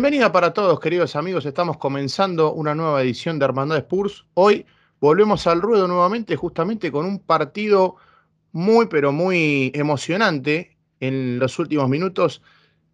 [0.00, 1.44] Bienvenida para todos, queridos amigos.
[1.44, 4.24] Estamos comenzando una nueva edición de Hermandad Spurs.
[4.32, 4.64] Hoy
[4.98, 7.96] volvemos al ruedo nuevamente, justamente con un partido
[8.52, 12.40] muy, pero muy emocionante en los últimos minutos.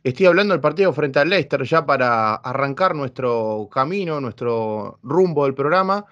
[0.02, 5.54] Estoy hablando del partido frente al Leicester ya para arrancar nuestro camino, nuestro rumbo del
[5.54, 6.06] programa.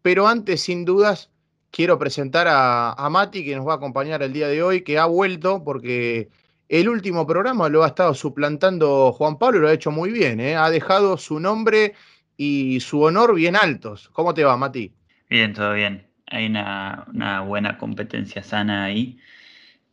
[0.00, 1.30] Pero antes, sin dudas,
[1.70, 4.98] quiero presentar a, a Mati, que nos va a acompañar el día de hoy, que
[4.98, 6.30] ha vuelto porque
[6.70, 10.38] el último programa lo ha estado suplantando Juan Pablo y lo ha hecho muy bien.
[10.38, 10.54] ¿eh?
[10.54, 11.94] Ha dejado su nombre
[12.36, 14.08] y su honor bien altos.
[14.12, 14.94] ¿Cómo te va, Mati?
[15.28, 16.06] Bien, todo bien.
[16.28, 19.18] Hay una, buena competencia sana ahí.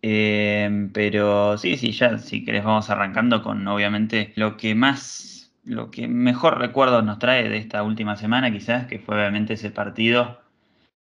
[0.04, 5.90] Eh, pero sí, sí, ya si querés vamos arrancando con obviamente lo que más, lo
[5.90, 10.40] que mejor recuerdo nos trae de esta última semana quizás, que fue obviamente ese partido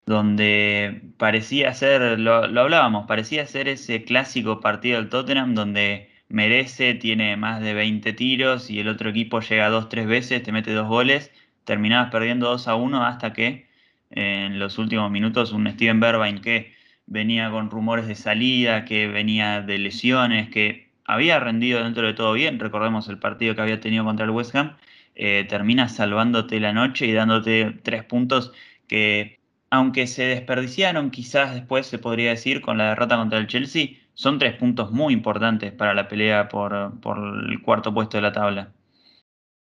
[0.07, 7.37] donde parecía ser, lo, hablábamos, parecía ser ese clásico partido del Tottenham donde merece, tiene
[7.37, 10.89] más de 20 tiros y el otro equipo llega dos, tres veces, te mete dos
[10.89, 11.33] goles,
[11.65, 13.67] terminabas perdiendo 2 a 1 hasta que
[14.11, 16.75] en los últimos minutos un Steven Berbain que
[17.07, 22.33] venía con rumores de salida, que venía de lesiones, que había rendido dentro de todo
[22.33, 24.77] bien, recordemos el partido que había tenido contra el West Ham,
[25.17, 28.53] eh, termina salvándote la noche y dándote tres puntos
[28.89, 29.41] que
[29.77, 34.39] aunque se desperdiciaron quizás después se podría decir con la derrota contra el Chelsea, son
[34.39, 38.73] tres puntos muy importantes para la pelea por, el cuarto puesto de la tabla.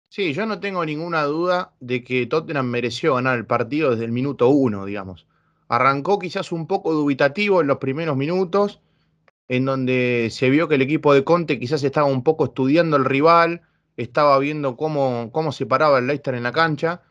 [0.09, 4.13] Sí, yo no tengo ninguna duda de que Tottenham mereció ganar el partido desde el
[4.13, 5.27] minuto uno, digamos.
[5.69, 8.81] Arrancó quizás un poco dubitativo en los primeros minutos,
[9.49, 13.05] en donde se vio que el equipo de Conte quizás estaba un poco estudiando el
[13.05, 13.63] rival,
[13.97, 17.03] estaba viendo cómo, cómo se paraba el Leicester en la cancha,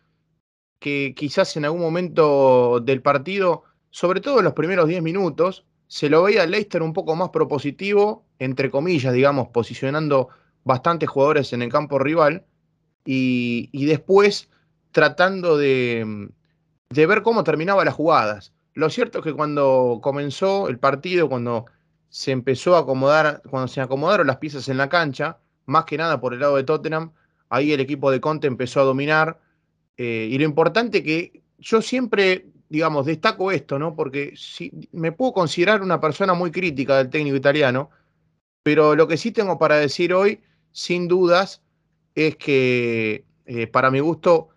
[0.86, 6.10] que quizás en algún momento del partido, sobre todo en los primeros 10 minutos, se
[6.10, 10.30] lo veía Leicester un poco más propositivo, entre comillas, digamos, posicionando
[10.64, 12.46] bastantes jugadores en el campo rival
[13.04, 14.48] y, después
[14.92, 16.30] tratando de,
[16.90, 18.54] de, ver cómo terminaba las jugadas.
[18.76, 21.66] Lo cierto es que cuando comenzó el partido, cuando
[22.10, 26.22] se empezó a acomodar, cuando se acomodaron las piezas en la cancha, más que nada
[26.22, 27.12] por el lado de Tottenham,
[27.50, 29.40] ahí el equipo de Conte empezó a dominar,
[29.98, 33.96] eh, y lo importante que yo siempre, digamos, destaco esto, ¿no?
[33.96, 37.90] Porque si, me puedo considerar una persona muy crítica del técnico italiano,
[38.64, 40.42] pero lo que sí tengo para decir hoy,
[40.72, 41.62] sin dudas,
[42.16, 44.50] es que eh, para mi gusto,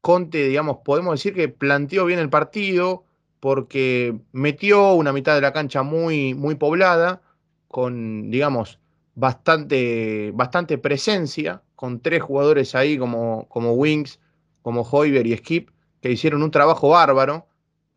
[0.00, 3.04] Conte, digamos, podemos decir que planteó bien el partido
[3.38, 7.22] porque metió una mitad de la cancha muy, muy poblada,
[7.68, 8.78] con, digamos,
[9.14, 14.18] bastante, bastante presencia, con tres jugadores ahí como, como Wings
[14.62, 17.46] como Hoiber y Skip, que hicieron un trabajo bárbaro,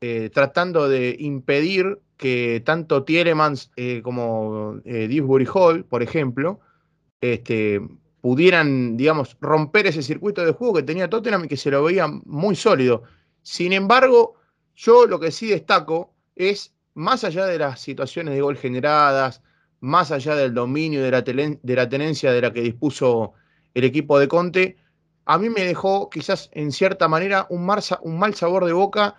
[0.01, 5.09] eh, tratando de impedir que tanto Tielemans eh, como eh,
[5.53, 6.59] Hall, por ejemplo,
[7.21, 7.81] este,
[8.21, 12.07] pudieran, digamos, romper ese circuito de juego que tenía Tottenham y que se lo veía
[12.07, 13.03] muy sólido.
[13.41, 14.35] Sin embargo,
[14.75, 19.41] yo lo que sí destaco es, más allá de las situaciones de gol generadas,
[19.79, 21.11] más allá del dominio de
[21.75, 23.33] la tenencia de la que dispuso
[23.73, 24.77] el equipo de Conte,
[25.25, 29.15] a mí me dejó quizás en cierta manera un, mal sabor de boca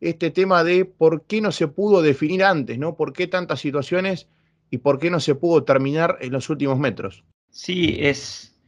[0.00, 2.96] este tema de por qué no se pudo definir antes, ¿no?
[2.96, 4.28] ¿Por qué tantas situaciones
[4.70, 7.24] y por qué no se pudo terminar en los últimos metros?
[7.50, 8.58] Sí, es,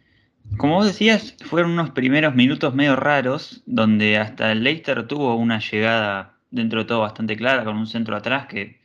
[0.58, 5.58] como vos decías, fueron unos primeros minutos medio raros, donde hasta el Leicester tuvo una
[5.58, 8.80] llegada dentro de todo bastante clara, con un centro atrás que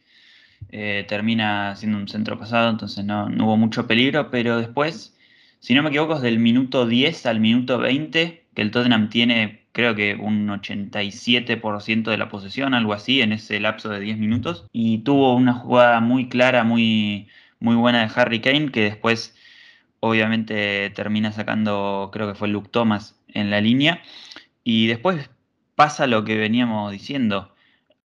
[0.69, 5.13] eh, termina siendo un centro pasado, entonces no hubo mucho peligro, pero después
[5.59, 9.59] si no me equivoco, es del minuto 10 al minuto 20, que el Tottenham tiene
[9.71, 14.65] creo que un 87% de la posesión, algo así, en ese lapso de 10 minutos.
[14.71, 17.27] Y tuvo una jugada muy clara, muy,
[17.59, 19.35] muy buena de Harry Kane, que después
[19.99, 24.01] obviamente termina sacando, creo que fue Luke Thomas en la línea.
[24.63, 25.29] Y después
[25.75, 27.53] pasa lo que veníamos diciendo.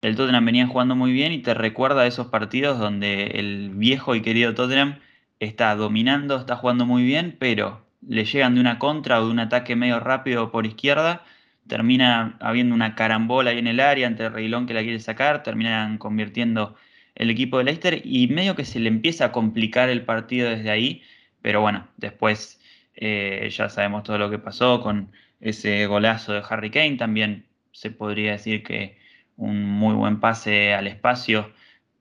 [0.02, 4.14] El Tottenham venía jugando muy bien y te recuerda a esos partidos donde el viejo
[4.14, 5.00] y querido Tottenham
[5.40, 9.40] está dominando, está jugando muy bien, pero le llegan de una contra o de un
[9.40, 11.24] ataque medio rápido por izquierda,
[11.66, 15.98] termina habiendo una carambola ahí en el área ante Reilón que la quiere sacar, terminan
[15.98, 16.76] convirtiendo
[17.14, 20.70] el equipo de Leicester y medio que se le empieza a complicar el partido desde
[20.70, 21.02] ahí,
[21.42, 22.60] pero bueno, después
[22.94, 27.90] eh, ya sabemos todo lo que pasó con ese golazo de Harry Kane, también se
[27.90, 28.98] podría decir que
[29.36, 31.52] un muy buen pase al espacio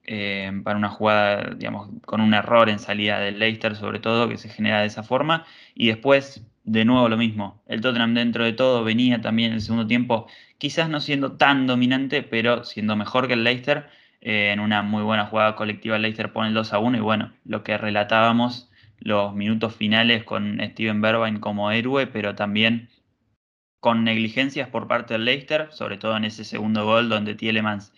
[0.06, 4.38] eh, para una jugada, digamos, con un error en salida del Leicester, sobre todo, que
[4.38, 5.44] se genera de esa forma.
[5.74, 7.62] Y después, de nuevo, lo mismo.
[7.66, 11.66] El Tottenham, dentro de todo, venía también en el segundo tiempo, quizás no siendo tan
[11.66, 13.88] dominante, pero siendo mejor que el Leicester.
[14.20, 16.98] Eh, en una muy buena jugada colectiva, el Leicester pone el 2 a 1.
[16.98, 22.88] Y bueno, lo que relatábamos los minutos finales con Steven Bergwijn como héroe, pero también
[23.80, 27.92] con negligencias por parte del Leicester, sobre todo en ese segundo gol donde Tielemans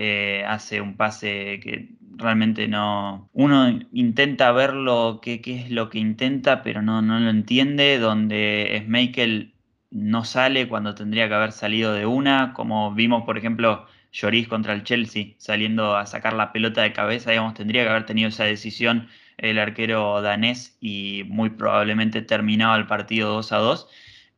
[0.00, 3.28] eh, hace un pase que realmente no.
[3.32, 7.98] Uno intenta ver lo qué es lo que intenta, pero no, no lo entiende.
[7.98, 9.54] Donde Schmeichel
[9.90, 14.72] no sale cuando tendría que haber salido de una, como vimos, por ejemplo, Lloris contra
[14.74, 18.44] el Chelsea, saliendo a sacar la pelota de cabeza, digamos, tendría que haber tenido esa
[18.44, 23.88] decisión el arquero danés y muy probablemente terminaba el partido 2 a 2.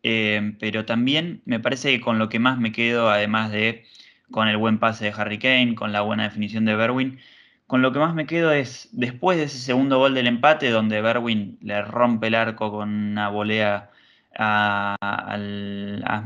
[0.02, 3.84] Eh, pero también me parece que con lo que más me quedo, además de
[4.30, 7.20] con el buen pase de Harry Kane, con la buena definición de Berwin.
[7.66, 11.00] Con lo que más me quedo es después de ese segundo gol del empate, donde
[11.02, 13.90] Berwin le rompe el arco con una volea
[14.36, 16.22] a, a,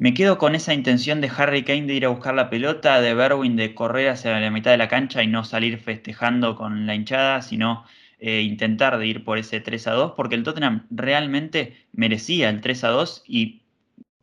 [0.00, 3.14] me quedo con esa intención de Harry Kane de ir a buscar la pelota, de
[3.14, 6.94] Berwin de correr hacia la mitad de la cancha y no salir festejando con la
[6.94, 7.84] hinchada, sino
[8.18, 12.60] eh, intentar de ir por ese 3 a 2, porque el Tottenham realmente merecía el
[12.62, 13.59] 3 a 2 y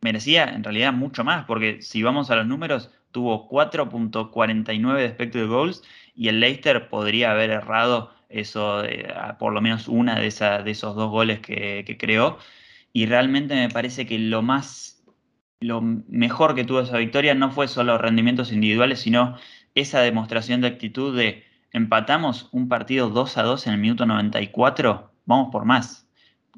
[0.00, 5.46] merecía en realidad mucho más, porque si vamos a los números, tuvo 4.49 de expected
[5.48, 5.82] goals
[6.14, 8.82] y el Leicester podría haber errado eso,
[9.38, 10.30] por lo menos una de,
[10.64, 12.38] de esos dos goles que, creó.
[12.92, 15.04] Y realmente me parece que lo más,
[15.60, 19.36] lo mejor que tuvo esa victoria no fue solo rendimientos individuales, sino
[19.74, 25.12] esa demostración de actitud de empatamos un partido 2 a 2 en el minuto 94,
[25.26, 26.08] vamos por más.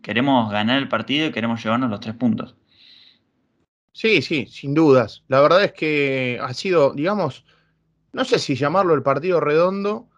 [0.03, 2.57] Queremos ganar el partido y queremos llevarnos los tres puntos.
[3.93, 5.25] Sí, sí, sin dudas.
[5.29, 7.45] La verdad es que ha sido, digamos,
[8.13, 10.09] no sé si llamarlo el partido redondo,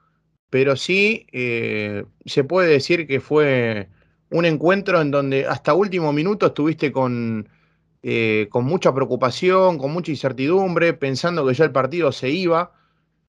[0.51, 3.91] pero sí eh, se puede decir que fue
[4.31, 7.49] un encuentro en donde hasta último minuto estuviste con,
[8.03, 12.73] eh, con mucha preocupación, con mucha incertidumbre, pensando que ya el partido se iba.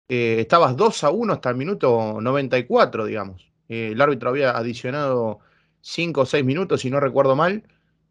[0.09, 3.51] Eh, estabas 2 a 1 hasta el minuto 94, digamos.
[3.69, 5.39] el árbitro había adicionado
[5.81, 7.63] 5 o 6 minutos, si no recuerdo mal.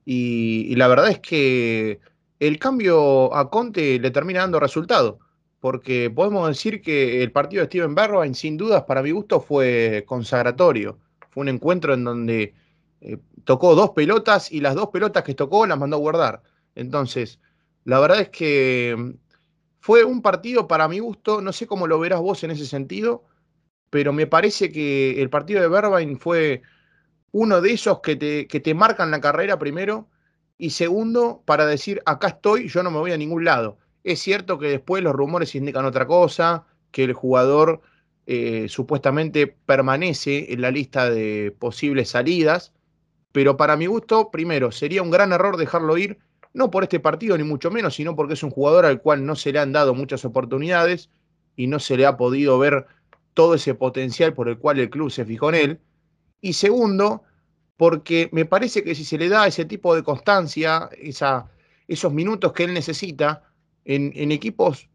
[0.04, 2.00] y la verdad es que
[2.42, 5.20] el cambio a Conte le termina dando resultado,
[5.60, 10.02] porque podemos decir que el partido de Steven Bergwijn, sin dudas, para mi gusto, fue
[10.08, 10.98] consagratorio.
[11.30, 12.54] Fue un encuentro en donde
[13.00, 16.42] eh, tocó dos pelotas y las dos pelotas que tocó las mandó a guardar.
[16.74, 17.38] Entonces,
[17.84, 19.10] la verdad es que mm,
[19.78, 23.22] fue un partido para mi gusto, no sé cómo lo verás vos en ese sentido,
[23.88, 26.62] pero me parece que el partido de Bergwijn fue
[27.30, 30.08] uno de esos que te, que te marcan la carrera primero
[30.62, 33.78] y segundo, para decir, acá estoy, yo no me voy a ningún lado.
[34.04, 37.80] Es cierto que después los rumores indican otra cosa, que el jugador
[38.26, 42.72] eh, supuestamente permanece en la lista de posibles salidas,
[43.32, 46.18] pero para mi gusto, primero, sería un gran error dejarlo ir,
[46.54, 49.34] no por este partido ni mucho menos, sino porque es un jugador al cual no
[49.34, 51.10] se le han dado muchas oportunidades
[51.56, 52.86] y no se le ha podido ver
[53.34, 55.80] todo ese potencial por el cual el club se fijó en él.
[56.40, 57.24] Y segundo,
[57.82, 60.88] porque me parece que si se le da ese tipo de constancia,
[61.88, 63.42] esos minutos que él necesita,
[63.84, 64.88] en, equipos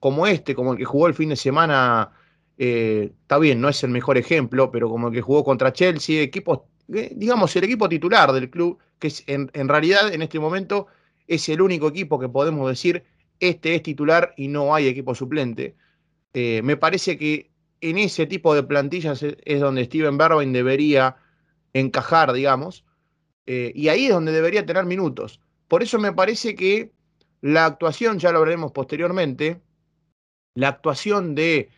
[0.00, 2.10] como este, como el que jugó el fin de semana,
[2.58, 6.20] eh, está bien, no es el mejor ejemplo, pero como el que jugó contra Chelsea,
[6.20, 6.62] equipos,
[6.92, 10.88] eh, digamos, el equipo titular del club, que en, realidad en este momento
[11.28, 13.04] es el único equipo que podemos decir,
[13.38, 15.76] este es titular y no hay equipo suplente.
[16.34, 21.21] Eh, me parece que en ese tipo de plantillas es, es donde Steven Berwin debería
[21.72, 22.84] encajar, digamos,
[23.46, 25.40] eh, y ahí es donde debería tener minutos.
[25.68, 26.92] Por eso me parece que
[27.40, 29.60] la actuación, ya lo veremos posteriormente,
[30.54, 31.70] la actuación de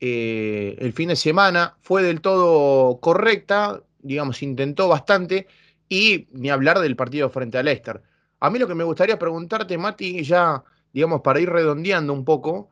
[0.00, 5.46] eh, el fin de semana fue del todo correcta, digamos, intentó bastante,
[5.88, 8.02] y ni hablar del partido frente al Leicester.
[8.40, 12.70] A mí lo que me gustaría preguntarte, Mati, ya, digamos, para ir redondeando un poco,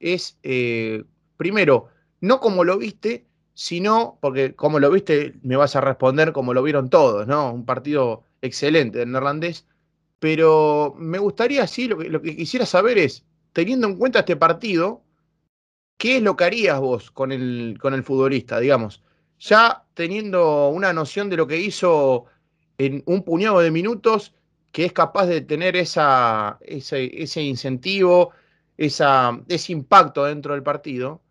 [0.00, 1.04] es, eh,
[1.36, 1.88] primero,
[2.20, 6.62] no como lo viste, sino, porque como lo viste, me vas a responder como lo
[6.62, 7.52] vieron todos, ¿no?
[7.52, 9.66] Un partido excelente del neerlandés.
[10.18, 14.36] Pero me gustaría, sí, lo que, lo que quisiera saber es, teniendo en cuenta este
[14.36, 15.02] partido,
[15.96, 19.02] ¿qué es lo que harías vos con el, con el futbolista, digamos?
[19.38, 22.26] Ya teniendo una noción de lo que hizo
[22.78, 24.34] en un puñado de minutos,
[24.72, 28.32] que es capaz de tener esa, ese, ese incentivo,
[28.76, 31.21] esa, ese impacto dentro del partido,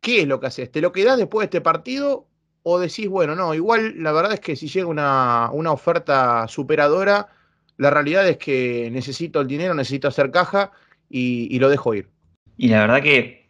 [0.00, 0.70] ¿qué es lo que haces?
[0.70, 2.26] ¿Te lo quedás después de este partido
[2.62, 7.28] o decís, bueno, no, igual la verdad es que si llega una, una oferta superadora,
[7.76, 10.70] la realidad es que necesito el dinero, necesito hacer caja
[11.08, 12.08] y, lo dejo ir?
[12.56, 13.48] Y la verdad que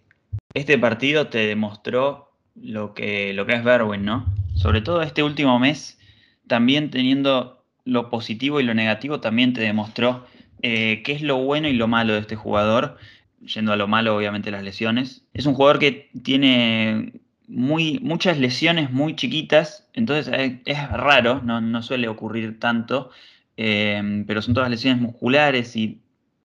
[0.54, 4.32] este partido te demostró lo que, lo que es Berwin, ¿no?
[4.54, 5.98] Sobre todo este último mes,
[6.46, 10.24] también teniendo lo positivo y lo negativo, también te demostró
[10.62, 12.98] eh, qué es lo bueno y lo malo de este jugador
[13.40, 15.24] yendo a lo malo, obviamente las lesiones.
[15.34, 17.12] Es un jugador que tiene
[17.48, 23.10] muy, muchas lesiones muy chiquitas, entonces eh, es, raro, no, suele ocurrir tanto,
[23.56, 26.00] eh, pero son todas lesiones musculares y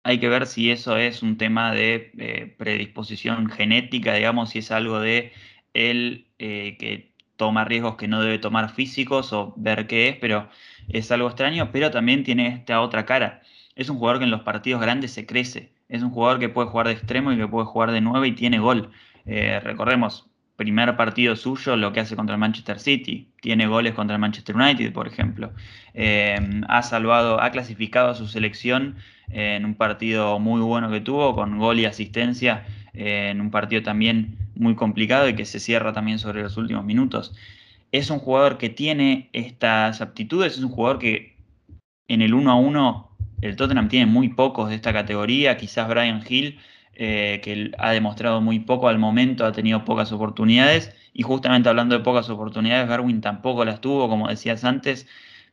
[0.03, 4.99] hay que ver si eso es un tema de predisposición genética, digamos, si es algo
[4.99, 5.31] de
[5.73, 10.49] él que toma riesgos que no debe tomar físicos o ver qué es, pero
[10.89, 13.41] es algo extraño, pero también tiene esta otra cara.
[13.75, 16.67] Es un jugador que en los partidos grandes se crece, es un jugador que puede
[16.67, 18.91] jugar de extremo y que puede jugar de 9 y tiene gol.
[19.25, 23.27] recordemos, primer partido suyo lo que hace contra el Manchester City.
[23.41, 25.51] Tiene goles contra el Manchester United, por ejemplo.
[25.93, 28.95] Eh, ha salvado, ha clasificado a su selección
[29.29, 33.81] en un partido muy bueno que tuvo, con gol y asistencia, eh, en un partido
[33.81, 37.35] también muy complicado y que se cierra también sobre los últimos minutos.
[37.91, 41.35] Es un jugador que tiene estas aptitudes, es un jugador que
[42.07, 43.12] en el 1 a 1
[43.45, 46.59] el Tottenham tiene muy pocos de esta categoría, quizás Brian Hill
[46.95, 50.95] eh, que ha demostrado muy poco al momento, ha tenido pocas oportunidades.
[51.13, 55.07] Y justamente hablando de pocas oportunidades, Garwin tampoco las tuvo, como decías antes,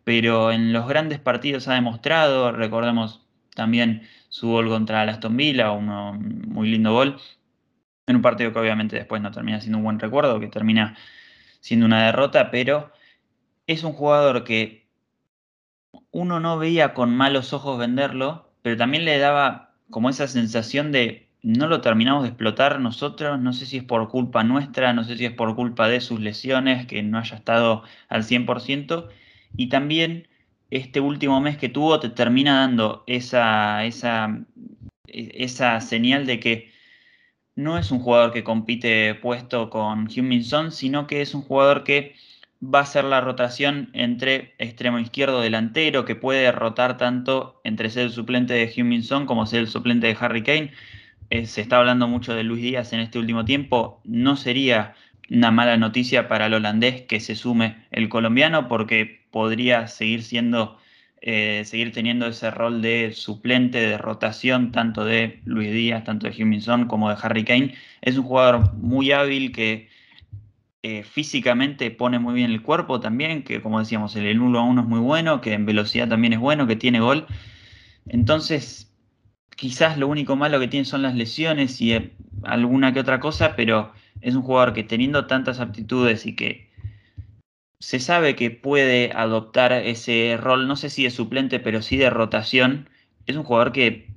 [0.04, 6.44] pero en los grandes partidos ha demostrado, recordemos también su gol contra Aston Villa, un
[6.48, 7.18] muy lindo gol,
[8.06, 10.96] en un partido que obviamente después no termina siendo un buen recuerdo, que termina
[11.60, 12.92] siendo una derrota, pero
[13.66, 14.79] es un jugador que
[16.12, 21.28] uno no veía con malos ojos venderlo, pero también le daba como esa sensación de
[21.42, 25.16] no lo terminamos de explotar nosotros, no sé si es por culpa nuestra, no sé
[25.16, 29.08] si es por culpa de sus lesiones, que no haya estado al 100%,
[29.56, 30.28] y también
[30.70, 34.44] este último mes que tuvo te termina dando esa, esa,
[35.06, 36.72] esa señal de que
[37.56, 42.14] no es un jugador que compite puesto con Huminson, sino que es un jugador que
[42.62, 48.04] va a ser la rotación entre extremo izquierdo delantero, que puede rotar tanto entre ser
[48.04, 50.72] el suplente de Huminson como ser el suplente de Harry Kane
[51.30, 54.94] eh, se está hablando mucho de Luis Díaz en este último tiempo, no sería
[55.30, 60.78] una mala noticia para el holandés que se sume el colombiano porque podría seguir siendo,
[61.20, 66.42] eh, seguir teniendo ese rol de suplente, de rotación, tanto de Luis Díaz, tanto de
[66.42, 67.74] Huminson como de Harry Kane.
[68.02, 69.88] Es un jugador muy hábil que
[70.82, 74.80] eh, físicamente pone muy bien el cuerpo también, que como decíamos, el 1 a 1
[74.82, 77.26] es muy bueno, que en velocidad también es bueno, que tiene gol.
[78.06, 78.90] Entonces,
[79.56, 82.12] quizás lo único malo que tiene son las lesiones y eh,
[82.44, 86.70] alguna que otra cosa, pero es un jugador que teniendo tantas aptitudes y que
[87.78, 92.10] se sabe que puede adoptar ese rol, no sé si de suplente, pero sí de
[92.10, 92.88] rotación,
[93.26, 94.08] es un jugador que,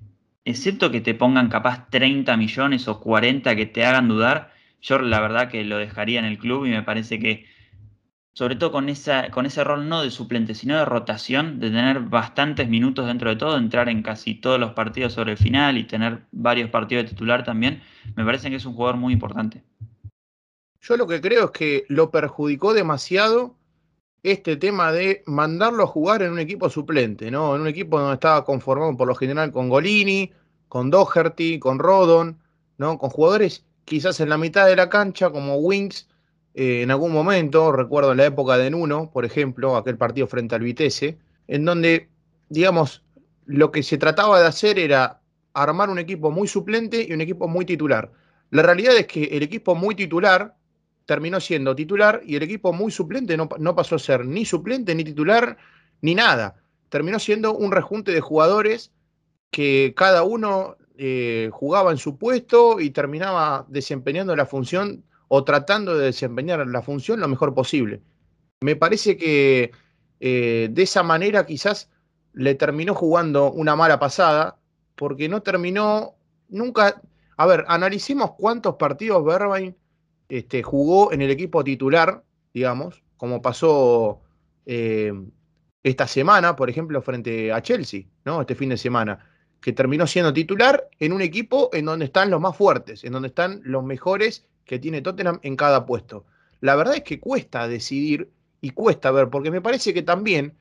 [0.46, 4.53] excepto que te pongan capaz 30 millones o 40 que te hagan dudar,
[4.84, 7.46] yo la verdad que lo dejaría en el club y me parece que
[8.34, 12.00] sobre todo con, esa, con ese rol no de suplente, sino de rotación, de tener
[12.00, 15.86] bastantes minutos dentro de todo, entrar en casi todos los partidos sobre el final y
[15.86, 17.82] tener varios partidos de titular también,
[18.16, 19.64] me parece que es un jugador muy importante.
[20.82, 23.56] Yo lo que creo es que lo perjudicó demasiado
[24.24, 27.56] este tema de mandarlo a jugar en un equipo suplente, ¿no?
[27.56, 30.32] En un equipo donde estaba conformado por lo general con Golini,
[30.68, 32.40] con Doherty, con Rodon,
[32.78, 32.98] ¿no?
[32.98, 36.08] Con jugadores quizás en la mitad de la cancha como Wings
[36.54, 40.56] eh, en algún momento, recuerdo en la época de Nuno, por ejemplo, aquel partido frente
[40.56, 42.10] al Vitesse, en donde,
[42.50, 43.04] digamos,
[43.46, 45.22] lo que se trataba de hacer era
[45.54, 48.12] armar un equipo muy suplente y un equipo muy titular.
[48.52, 50.56] La realidad es que el equipo muy titular
[51.06, 55.04] terminó siendo titular y el equipo muy suplente no, pasó a ser ni suplente, ni
[55.04, 55.58] titular,
[56.02, 56.56] ni nada.
[56.90, 58.92] Terminó siendo un rejunte de jugadores
[59.52, 65.98] que cada uno eh, jugaba en su puesto y terminaba desempeñando la función o tratando
[65.98, 68.02] de desempeñar la función lo mejor posible.
[68.62, 69.72] Me parece que
[70.20, 71.90] eh, de esa manera quizás
[72.34, 74.58] le terminó jugando una mala pasada,
[74.96, 76.16] porque no terminó
[76.50, 77.02] nunca.
[77.38, 79.76] A ver, analicemos cuántos partidos Berbain
[80.30, 82.24] este, jugó en el equipo titular,
[82.54, 84.22] digamos, como pasó
[84.66, 85.14] eh,
[85.82, 88.42] esta semana, por ejemplo, frente a Chelsea, ¿no?
[88.42, 89.33] Este fin de semana,
[89.64, 93.30] que terminó siendo titular en un equipo en donde están los más fuertes, en donde
[93.30, 96.26] están los mejores que tiene Tottenham en cada puesto.
[96.60, 98.30] La verdad es que cuesta decidir
[98.60, 100.54] y cuesta ver, porque me parece que también,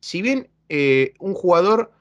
[0.00, 1.92] si bien eh, un jugador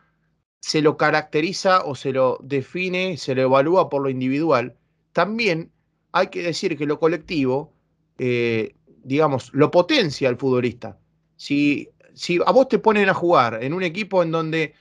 [0.61, 4.77] se lo caracteriza o se lo define, se lo evalúa por lo individual,
[5.11, 5.69] también
[6.13, 7.73] hay que decir que lo colectivo,
[8.19, 8.73] eh,
[9.03, 10.97] digamos, lo potencia al futbolista.
[11.35, 14.75] Si, si a vos te ponen a jugar en un equipo en donde,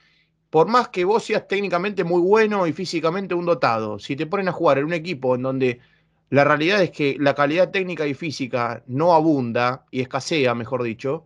[0.49, 4.47] por más que vos seas técnicamente muy bueno y físicamente un dotado, si te ponen
[4.47, 5.79] a jugar en un equipo en donde
[6.29, 11.25] la realidad es que la calidad técnica y física no abunda y escasea, mejor dicho.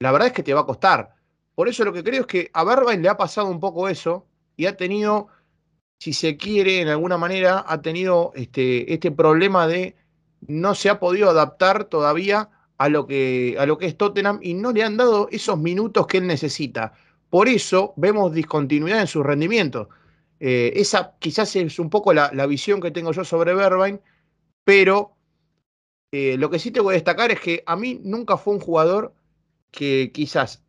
[0.00, 1.14] La verdad es que te va a costar.
[1.54, 4.26] Por eso lo que creo es que a Berbain le ha pasado un poco eso
[4.56, 5.28] y ha tenido,
[5.98, 9.96] si se quiere, en alguna manera, ha tenido este, este problema de
[10.40, 14.54] no se ha podido adaptar todavía a lo que, a lo que es Tottenham y
[14.54, 16.92] no le han dado esos minutos que él necesita.
[17.34, 19.88] Por eso vemos discontinuidad en su rendimiento.
[20.38, 24.00] Eh, esa quizás es un poco la, visión que tengo yo sobre Berbain,
[24.62, 25.16] pero
[26.12, 28.60] eh, lo que sí te voy a destacar es que a mí nunca fue un
[28.60, 29.16] jugador
[29.72, 30.62] que quizás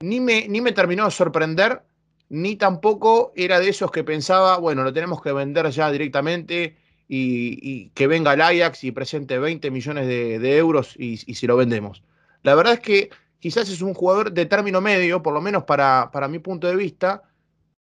[0.00, 1.82] ni me, ni me terminó de sorprender,
[2.30, 7.90] ni tampoco era de esos que pensaba, bueno, lo tenemos que vender ya directamente y,
[7.90, 12.02] que venga el Ajax y presente 20 millones de, euros y, si lo vendemos.
[12.44, 16.10] La verdad es que quizás es un jugador de término medio, por lo menos para,
[16.12, 17.22] para mi punto de vista,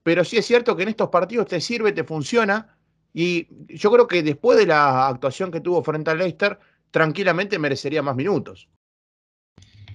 [0.03, 2.77] pero sí es cierto que en estos partidos te sirve, te funciona,
[3.15, 6.59] y yo creo que después de la actuación que tuvo frente al Leicester,
[6.91, 8.69] tranquilamente merecería más minutos.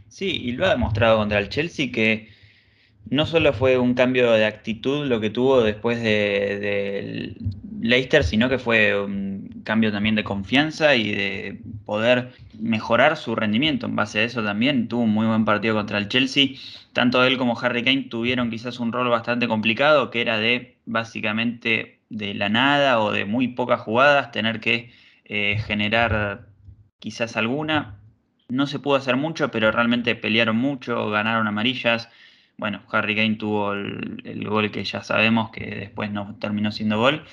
[0.08, 2.30] Sí, y lo ha demostrado contra el Chelsea que
[3.10, 7.36] no solo fue un cambio de actitud lo que tuvo después de
[7.82, 13.86] Leicester, sino que fue un cambio también de confianza y de poder mejorar su rendimiento.
[13.86, 16.50] En base a eso también tuvo un muy buen partido contra el Chelsea.
[16.94, 22.00] Tanto él como Harry Kane tuvieron quizás un rol bastante complicado, que era de básicamente
[22.10, 24.92] de la nada o de muy pocas jugadas, tener que
[25.26, 26.48] eh, generar
[27.00, 28.00] quizás alguna.
[28.50, 32.10] No se pudo hacer mucho, pero realmente pelearon mucho, ganaron amarillas.
[32.58, 37.24] Bueno, Harry Kane tuvo el, gol que ya sabemos que después no terminó siendo gol.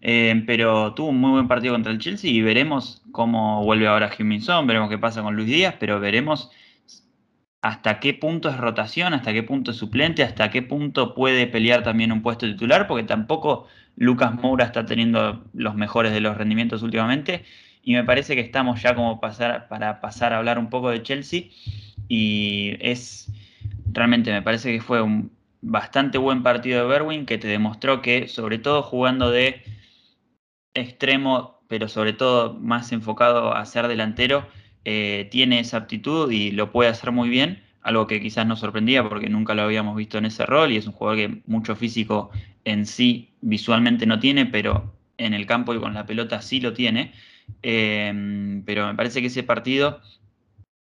[0.00, 4.10] Eh, pero tuvo un muy buen partido contra el Chelsea y veremos cómo vuelve ahora
[4.40, 6.50] Son, veremos qué pasa con Luis Díaz, pero veremos
[7.62, 11.82] hasta qué punto es rotación, hasta qué punto es suplente, hasta qué punto puede pelear
[11.82, 16.82] también un puesto titular, porque tampoco Lucas Moura está teniendo los mejores de los rendimientos
[16.82, 17.44] últimamente.
[17.82, 21.44] Y me parece que estamos ya como para pasar a hablar un poco de Chelsea.
[22.08, 23.30] Y es
[23.92, 28.28] realmente me parece que fue un bastante buen partido de Berwin que te demostró que,
[28.28, 29.62] sobre todo jugando de
[30.74, 34.46] extremo, pero sobre todo más enfocado a ser delantero,
[34.84, 39.08] eh, tiene esa aptitud y lo puede hacer muy bien, algo que quizás nos sorprendía
[39.08, 42.30] porque nunca lo habíamos visto en ese rol y es un jugador que mucho físico
[42.64, 46.72] en sí visualmente no tiene, pero en el campo y con la pelota sí lo
[46.72, 47.12] tiene.
[47.62, 50.00] Eh, pero me parece que ese partido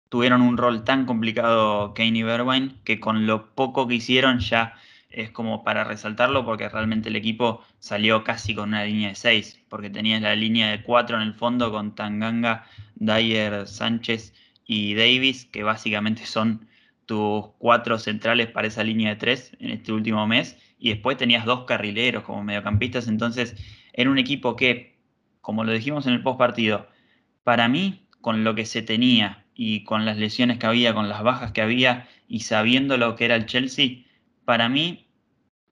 [0.09, 4.75] tuvieron un rol tan complicado Kane y Berwine que con lo poco que hicieron ya
[5.15, 9.61] es como para resaltarlo porque realmente el equipo salió casi con una línea de 6,
[9.69, 12.65] porque tenías la línea de 4 en el fondo con Tanganga,
[12.95, 14.33] Dyer, Sánchez
[14.65, 16.67] y Davis, que básicamente son
[17.05, 21.45] tus cuatro centrales para esa línea de 3 en este último mes, y después tenías
[21.45, 23.55] dos carrileros como mediocampistas, entonces
[23.93, 24.97] era un equipo que,
[25.39, 26.89] como lo dijimos en el post partido,
[27.43, 31.23] para mí, con lo que se tenía y con las lesiones que había, con las
[31.23, 34.03] bajas que había y sabiendo lo que era el Chelsea,
[34.43, 35.07] para mí,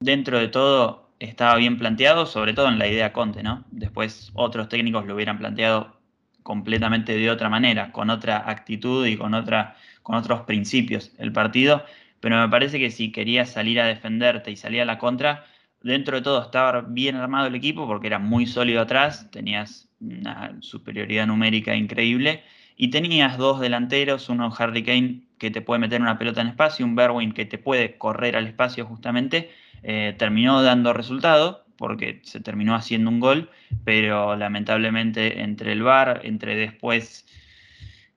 [0.00, 3.64] dentro de todo, estaba bien planteado, sobre todo en la idea Conte, ¿no?
[3.70, 6.00] Después otros técnicos lo hubieran planteado
[6.42, 11.84] completamente de otra manera, con otra actitud y con, otra, con otros principios el partido,
[12.20, 15.46] pero me parece que si querías salir a defenderte y salir a la contra,
[15.82, 20.56] dentro de todo estaba bien armado el equipo porque era muy sólido atrás, tenías una
[20.60, 22.42] superioridad numérica increíble
[22.76, 26.84] y tenías dos delanteros, uno Harry Kane que te puede meter una pelota en espacio,
[26.84, 29.50] un Berwin que te puede correr al espacio justamente,
[29.82, 33.50] eh, terminó dando resultado porque se terminó haciendo un gol,
[33.84, 37.26] pero lamentablemente entre el VAR, entre después,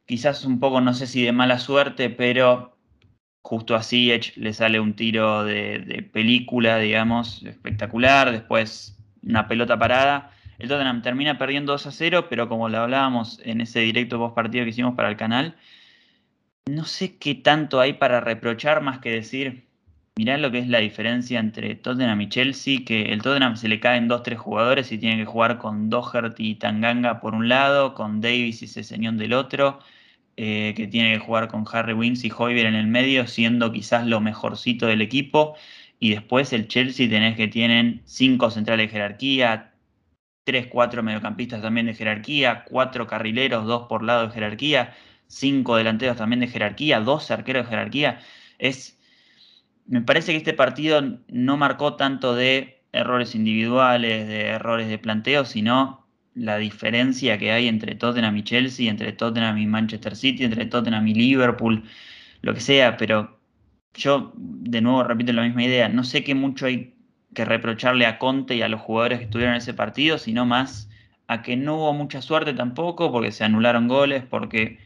[0.06, 2.78] quizás un poco, no sé si de mala suerte, pero
[3.42, 9.78] justo a Ziyech le sale un tiro de, de película, digamos, espectacular, después una pelota
[9.80, 14.18] parada el Tottenham termina perdiendo 2 a 0, pero como lo hablábamos en ese directo
[14.18, 15.56] post partido que hicimos para el canal,
[16.66, 19.68] no sé qué tanto hay para reprochar más que decir,
[20.18, 23.80] mirá lo que es la diferencia entre Tottenham y Chelsea, que el Tottenham se le
[23.80, 28.20] caen 2-3 jugadores y tiene que jugar con Doherty y Tanganga por un lado, con
[28.22, 29.80] Davis y Ceseñón del otro,
[30.38, 34.06] eh, que tiene que jugar con Harry Wings y Hoyver en el medio, siendo quizás
[34.06, 35.56] lo mejorcito del equipo.
[36.00, 39.74] Y después el Chelsea tenés que tienen 5 centrales de jerarquía,
[40.48, 44.96] tres, cuatro mediocampistas también de jerarquía, cuatro carrileros, dos por lado de jerarquía,
[45.28, 48.20] cinco delanteros también de jerarquía, dos arqueros de jerarquía.
[48.58, 48.98] Es,
[49.88, 55.44] me parece que este partido no marcó tanto de errores individuales, de errores de planteo,
[55.44, 60.66] sino la diferencia que hay entre Tottenham y Chelsea, entre Tottenham y Manchester City, entre
[60.68, 61.84] Tottenham y Liverpool,
[62.42, 63.38] lo que sea, pero
[63.94, 66.97] yo de nuevo repito la misma idea, no sé qué mucho hay
[67.38, 70.90] que reprocharle a Conte y a los jugadores que estuvieron en ese partido, sino más
[71.28, 74.80] a que no hubo mucha suerte tampoco, porque se anularon goles, porque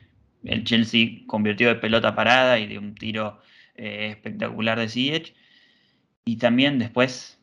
[0.43, 3.39] el Chelsea convirtió de pelota parada y de un tiro
[3.75, 5.33] eh, espectacular de Ziyech.
[6.25, 7.39] Y también después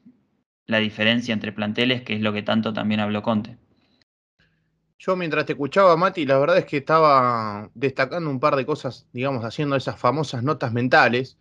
[0.67, 3.57] la diferencia entre planteles, que es lo que tanto también habló Conte.
[4.99, 9.09] Yo mientras te escuchaba, Mati, la verdad es que estaba destacando un par de cosas,
[9.15, 11.39] digamos, haciendo esas famosas notas mentales,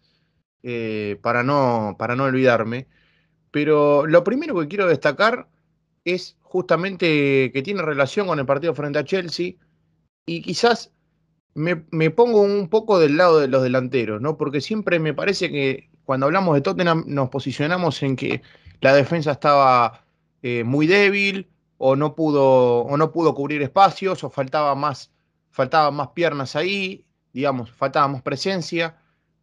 [0.63, 2.87] eh, para, no, para no olvidarme.
[3.51, 5.47] Pero lo primero que quiero destacar
[6.05, 9.53] es justamente que tiene relación con el partido frente a Chelsea
[10.25, 10.91] y quizás
[11.53, 14.37] me, me, pongo un poco del lado de los delanteros, ¿no?
[14.37, 18.41] Porque siempre me parece que cuando hablamos de Tottenham nos posicionamos en que
[18.81, 20.05] la defensa estaba
[20.43, 25.11] eh, muy débil o no pudo o no pudo cubrir espacios o faltaba más
[25.49, 28.95] faltaban más piernas ahí, digamos, faltaba más presencia.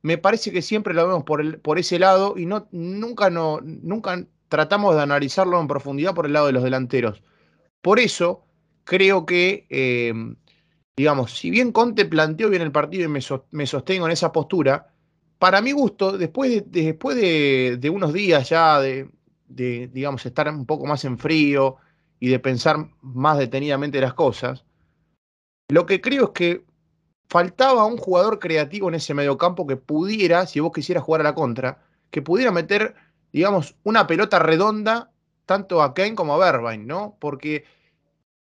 [0.04, 3.60] Me parece que siempre lo vemos por, el, por ese lado y no, nunca, no,
[3.62, 7.22] nunca tratamos de analizarlo en profundidad por el lado de los delanteros.
[7.80, 8.44] Por eso
[8.84, 10.12] creo que, eh,
[10.94, 14.30] digamos, si bien Conte planteó bien el partido y me, so, me sostengo en esa
[14.30, 14.92] postura,
[15.38, 19.08] para mi gusto, después de, después de, de unos días ya de,
[19.48, 21.76] de, digamos, estar un poco más en frío
[22.20, 24.66] y de pensar más detenidamente las cosas,
[25.70, 26.73] lo que creo es que
[27.28, 31.34] faltaba un jugador creativo en ese mediocampo que pudiera, si vos quisieras jugar a la
[31.34, 32.94] contra, que pudiera meter,
[33.32, 35.10] digamos, una pelota redonda
[35.46, 37.16] tanto a Kane como a Berbain, ¿no?
[37.20, 37.64] Porque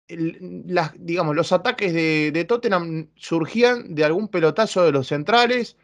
[0.10, 5.78] las, digamos, los ataques de, Tottenham surgían de algún pelotazo de los centrales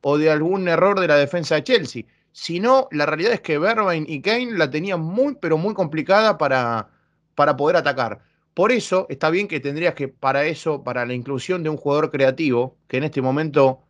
[0.00, 2.04] o de algún error de la defensa de Chelsea.
[2.32, 6.38] Si no, la realidad es que Berbain y Kane la tenían muy, pero muy complicada
[6.38, 6.88] para,
[7.34, 8.22] para poder atacar.
[8.54, 12.10] Por eso está bien que tendrías que, para eso, para la inclusión de un jugador
[12.10, 13.80] creativo, que en este momento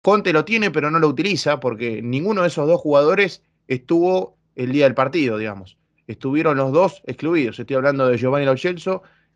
[0.00, 4.72] Conte lo tiene, pero no lo utiliza, porque ninguno de esos dos jugadores estuvo el
[4.72, 5.76] día del partido, digamos.
[6.06, 7.58] Estuvieron los dos excluidos.
[7.58, 8.54] Estoy hablando de Giovanni Lo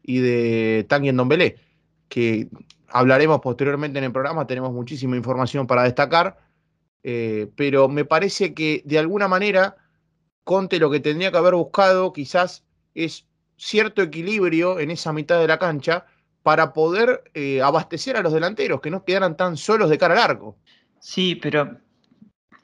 [0.02, 1.56] y de Tanguy Ndombele,
[2.08, 2.48] que
[2.88, 6.38] hablaremos posteriormente en el programa, tenemos muchísima información para destacar,
[7.02, 9.76] eh, pero me parece que de alguna manera
[10.44, 15.48] Conte lo que tendría que haber buscado quizás es cierto equilibrio en esa mitad de
[15.48, 16.06] la cancha
[16.42, 20.30] para poder eh, abastecer a los delanteros, que no quedaran tan solos de cara al
[20.30, 20.56] arco.
[21.00, 21.78] Sí, pero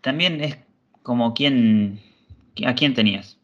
[0.00, 0.58] también es
[1.02, 2.00] como quién,
[2.64, 3.38] a quién tenías.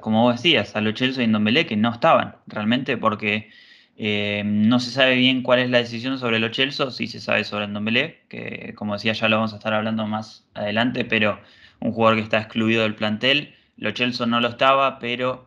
[0.00, 3.50] Como vos decías, a los y Ndombele que no estaban realmente porque
[3.96, 7.66] eh, no se sabe bien cuál es la decisión sobre los sí se sabe sobre
[7.66, 11.40] Ndombele, que como decía ya lo vamos a estar hablando más adelante, pero
[11.80, 13.54] un jugador que está excluido del plantel.
[13.76, 15.45] Los Chelsea no lo estaba, pero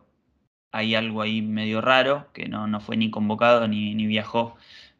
[0.72, 4.56] hay algo ahí medio raro, que no, no fue ni convocado ni, ni viajó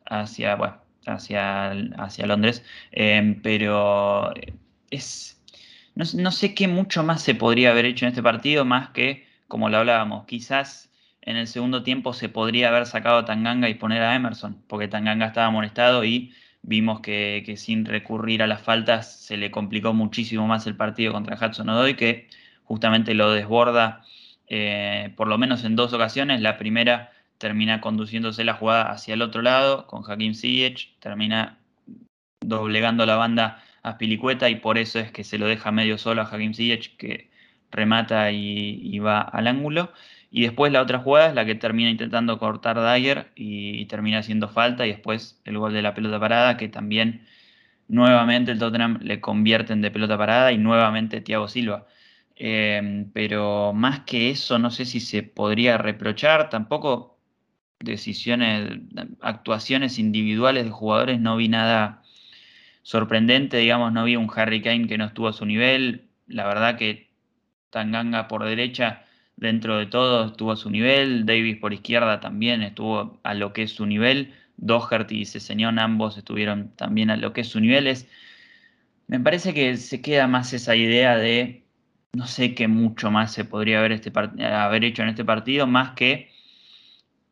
[0.07, 4.33] hacia, bueno, hacia, hacia Londres, eh, pero
[4.91, 5.41] es,
[5.95, 9.27] no, no, sé qué mucho más se podría haber hecho en este partido, más que,
[9.49, 10.91] como lo hablábamos, quizás
[11.23, 14.89] en el segundo tiempo se podría haber sacado a Tanganga y poner a Emerson, porque
[14.89, 19.93] Tanganga estaba molestado y vimos que, que, sin recurrir a las faltas se le complicó
[19.95, 22.29] muchísimo más el partido contra Hudson Odoi, que
[22.65, 24.05] justamente lo desborda
[24.51, 26.41] eh, por lo menos en dos ocasiones.
[26.43, 31.59] La primera termina conduciéndose la jugada hacia el otro lado con Hakim Ziyech, termina
[32.41, 36.23] doblegando la banda a Spilicueta y por eso es que se lo deja medio solo
[36.23, 37.31] a Hakim Ziyech que
[37.71, 39.93] remata y, y, va al ángulo.
[40.33, 44.19] Y después la otra jugada es la que termina intentando cortar Dyer y, y, termina
[44.19, 47.27] haciendo falta y después el gol de la pelota parada que también
[47.89, 51.87] nuevamente el Tottenham le convierten de pelota parada y nuevamente Thiago Silva.
[52.43, 56.49] Eh, pero más que eso, no sé si se podría reprochar.
[56.49, 57.19] Tampoco
[57.81, 58.81] decisiones,
[59.21, 62.03] actuaciones individuales de jugadores, no vi nada
[62.83, 63.59] sorprendente.
[63.59, 66.09] Digamos, no vi un Harry Kane que no estuvo a su nivel.
[66.29, 67.11] La verdad que
[67.71, 69.05] Tanganga por derecha,
[69.37, 71.27] dentro de todo, estuvo a su nivel.
[71.27, 74.35] Davis por izquierda también estuvo a lo que es su nivel.
[74.57, 77.95] Doherty y Ceseñón ambos estuvieron también a lo que es su nivel.
[79.09, 81.65] Me parece que se queda más esa idea de
[82.13, 84.13] no sé qué mucho más se podría haber, este
[84.45, 86.31] haber hecho en este partido, más que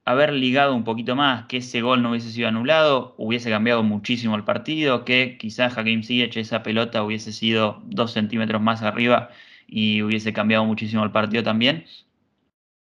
[0.04, 4.36] haber ligado un poquito más, que ese gol no hubiese sido anulado, hubiese cambiado muchísimo
[4.36, 9.30] el partido, que quizás Hakim Ziyech esa pelota hubiese sido dos centímetros más arriba
[9.66, 11.84] y hubiese cambiado muchísimo el partido también.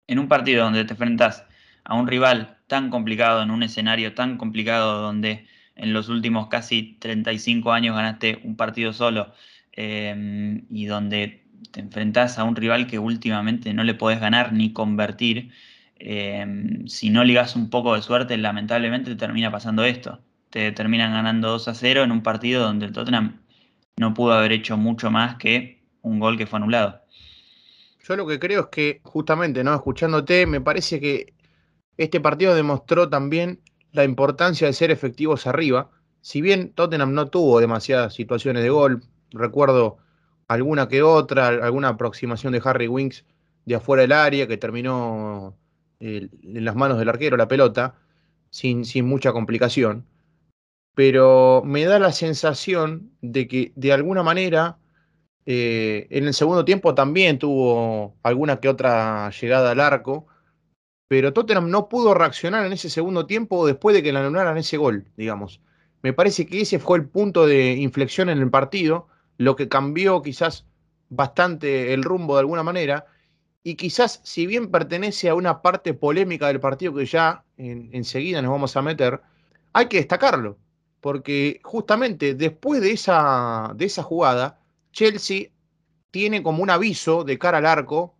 [0.07, 1.45] En un partido donde te enfrentas
[1.83, 6.97] a un rival tan complicado, en un escenario tan complicado donde en los últimos casi
[6.99, 9.33] 35 años ganaste un partido solo
[9.73, 14.73] eh, y donde te enfrentás a un rival que últimamente no le podés ganar ni
[14.73, 15.51] convertir,
[15.97, 16.45] eh,
[16.87, 20.21] si no ligas un poco de suerte, lamentablemente te termina pasando esto.
[20.49, 23.41] Te terminan ganando 2 a 0 en un partido donde el Tottenham
[23.97, 27.01] no pudo haber hecho mucho más que un gol que fue anulado.
[28.07, 29.73] Yo lo que creo es que, justamente, ¿no?
[29.73, 31.33] Escuchándote, me parece que
[31.97, 35.89] este partido demostró también la importancia de ser efectivos arriba.
[36.21, 39.97] Si bien Tottenham no tuvo demasiadas situaciones de gol, recuerdo
[40.47, 43.25] alguna que otra, alguna aproximación de Harry Winks
[43.65, 45.57] de afuera del área que terminó
[45.99, 47.95] eh, en las manos del arquero la pelota.
[48.51, 50.05] sin, sin mucha complicación.
[50.95, 54.77] Pero me da la sensación de que de alguna manera
[55.45, 60.27] eh, en el segundo tiempo también tuvo alguna que otra llegada al arco,
[61.07, 64.77] pero Tottenham no pudo reaccionar en ese segundo tiempo después de que le anularan ese
[64.77, 65.61] gol, digamos.
[66.01, 70.21] Me parece que ese fue el punto de inflexión en el partido, lo que cambió
[70.21, 70.65] quizás
[71.09, 73.05] bastante el rumbo de alguna manera,
[73.63, 78.51] y quizás si bien pertenece a una parte polémica del partido que ya enseguida nos
[78.51, 79.21] vamos a meter,
[79.73, 80.57] hay que destacarlo,
[81.01, 84.59] porque justamente después de esa, de esa jugada,
[84.91, 85.49] Chelsea
[86.11, 88.15] tiene como un aviso de cara al arco,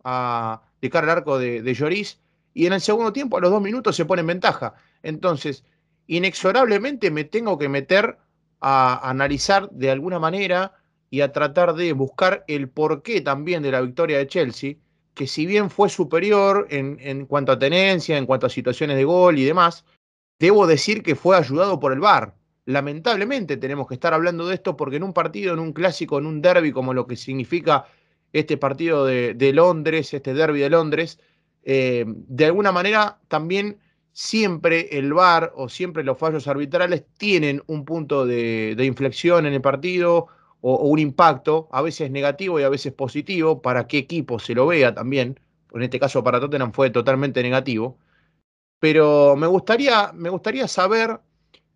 [0.80, 2.20] de cara al arco de, de Lloris,
[2.52, 4.74] y en el segundo tiempo, a los dos minutos, se pone en ventaja.
[5.02, 5.64] Entonces,
[6.06, 8.18] inexorablemente me tengo que meter
[8.60, 10.72] a analizar de alguna manera
[11.10, 14.74] y a tratar de buscar el porqué también de la victoria de Chelsea,
[15.14, 19.04] que si bien fue superior en, en, cuanto a tenencia, en cuanto a situaciones de
[19.04, 19.84] gol y demás,
[20.38, 22.34] debo decir que fue ayudado por el VAR.
[22.66, 26.26] Lamentablemente tenemos que estar hablando de esto porque en un partido, en un clásico, en
[26.26, 27.86] un derby como lo que significa
[28.32, 31.18] este partido de, Londres, este derby de Londres,
[31.62, 33.78] eh, de alguna manera también
[34.12, 39.60] siempre el VAR o siempre los fallos arbitrales tienen un punto de, inflexión en el
[39.60, 40.28] partido
[40.68, 44.66] o, un impacto, a veces negativo y a veces positivo, para qué equipo se lo
[44.66, 45.38] vea también.
[45.72, 47.98] En este caso para Tottenham fue totalmente negativo.
[48.80, 51.20] Pero me gustaría, me gustaría saber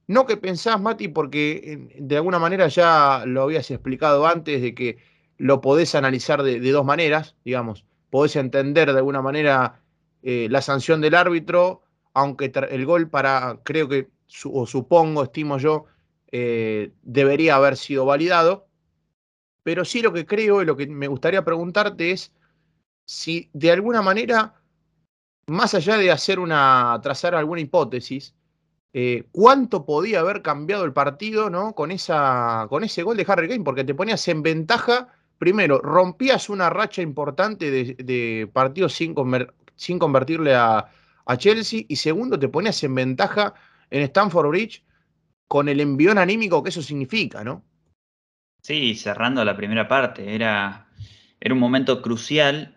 [0.09, 4.99] no que pensás, Mati, porque de alguna manera ya lo habías explicado antes, de que
[5.39, 9.81] lo podés analizar de, dos maneras, digamos, podés entender de alguna manera
[10.23, 14.09] eh, la sanción del árbitro, aunque el gol para, creo que,
[14.47, 15.85] o supongo, estimo yo,
[16.33, 18.67] eh, debería haber sido validado,
[19.71, 22.33] pero sí lo que creo y lo que me gustaría preguntarte es
[23.05, 24.61] si de alguna manera,
[25.47, 28.35] más allá de hacer una, trazar alguna hipótesis,
[28.93, 31.77] eh, cuánto podía haber cambiado el partido ¿no?
[31.77, 35.07] con, esa, con ese gol de Harry Kane, porque te ponías en ventaja,
[35.39, 39.15] primero, rompías una racha importante de, partidos sin,
[39.77, 40.91] sin convertirle a,
[41.37, 43.55] Chelsea, y segundo, te ponías en ventaja
[43.89, 44.85] en Stamford Bridge
[45.47, 47.70] con el envión anímico que eso significa, ¿no?
[48.63, 50.87] Sí, cerrando la primera parte, era,
[51.41, 52.75] era un momento crucial.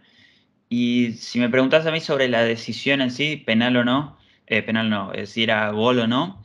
[0.70, 4.18] Y si me preguntas a mí sobre la decisión en sí, penal o no,
[4.48, 6.44] eh, penal no, si era gol o no.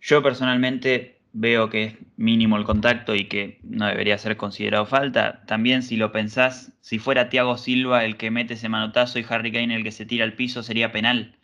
[0.00, 5.42] Yo personalmente veo que es mínimo el contacto y que no debería ser considerado falta.
[5.46, 9.52] También si lo pensás, si fuera Thiago Silva el que mete ese manotazo y Harry
[9.52, 11.36] Kane el que se tira al piso, sería penal.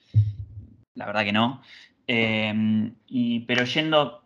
[0.94, 1.62] La verdad que no.
[2.06, 4.23] Em, y, pero yendo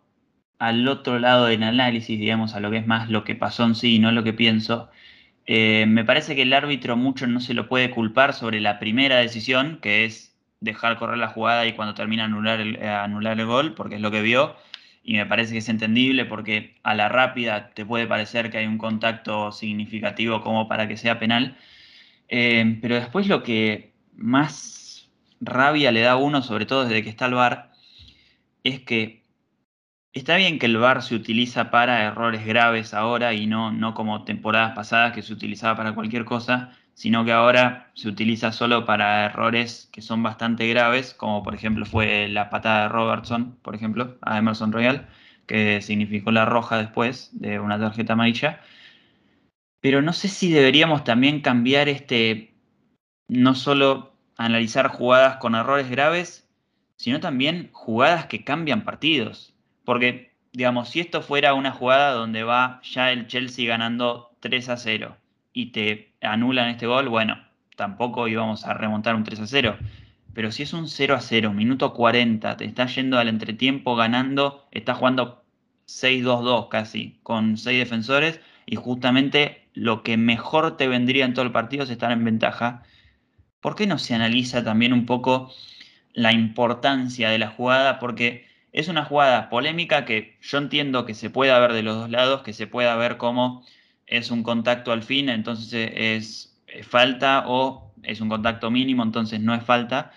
[0.59, 3.75] al otro lado del análisis, digamos, a lo que es más lo que pasó en
[3.75, 4.89] sí y no lo que pienso,
[5.47, 9.17] eh, me parece que el árbitro mucho no se lo puede culpar sobre la primera
[9.17, 13.45] decisión, que es dejar correr la jugada y cuando termina anular el, eh, anular el
[13.47, 14.55] gol, porque es lo que vio.
[15.03, 18.67] Y me parece que es entendible porque a la rápida te puede parecer que hay
[18.67, 21.57] un contacto significativo como para que sea penal.
[22.27, 25.09] Eh, pero después lo que más
[25.41, 27.71] rabia le da a uno, sobre todo desde que está el VAR,
[28.63, 29.18] es que
[30.13, 34.23] está bien que el VAR se utiliza para errores graves ahora y no, no como
[34.23, 39.25] temporadas pasadas que se utilizaba para cualquier cosa, sino que ahora se utiliza solo para
[39.25, 44.17] errores que son bastante graves, como por ejemplo fue la patada de Robertson, por ejemplo,
[44.21, 45.07] a Emerson Royal,
[45.47, 48.61] que significó la roja después de una tarjeta amarilla.
[49.81, 52.53] Pero no sé si deberíamos también cambiar este,
[53.29, 56.49] no solo analizar jugadas con errores graves,
[56.97, 59.55] sino también jugadas que cambian partidos.
[59.89, 64.77] Porque, digamos, si esto fuera una jugada donde va ya el Chelsea ganando 3 a
[64.77, 65.17] 0
[65.51, 67.39] y te anulan este gol, bueno,
[67.75, 69.77] tampoco íbamos a remontar un 3 a 0.
[70.35, 74.67] Pero si es un 0 a 0, minuto 40, te estás yendo al entretiempo ganando,
[74.69, 75.43] estás jugando
[75.87, 81.51] 6-2-2 casi, con 6 defensores, y justamente lo que mejor te vendría en todo el
[81.51, 82.83] partido es estar en ventaja.
[83.59, 85.51] ¿Por qué no se analiza también un poco
[86.13, 87.97] la importancia de la jugada?
[87.97, 92.09] Porque es una jugada polémica que yo entiendo que se pueda ver de los dos
[92.09, 93.65] lados, que se pueda ver como
[94.05, 99.53] es un contacto al fin, entonces es, falta o es un contacto mínimo, entonces no
[99.53, 100.11] es falta.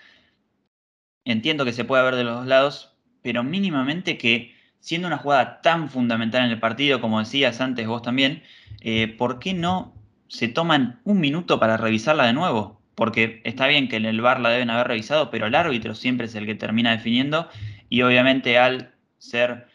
[1.25, 5.61] Entiendo que se puede ver de los dos lados, pero mínimamente que siendo una jugada
[5.63, 8.43] tan fundamental en el partido, como decías antes vos también,
[8.81, 9.95] eh, ¿por qué no
[10.29, 12.81] se toman un minuto para revisarla de nuevo?
[12.95, 16.27] Porque está bien que en el VAR la deben haber revisado, pero el árbitro siempre
[16.27, 17.49] es el que termina definiendo
[17.93, 19.67] y obviamente al ser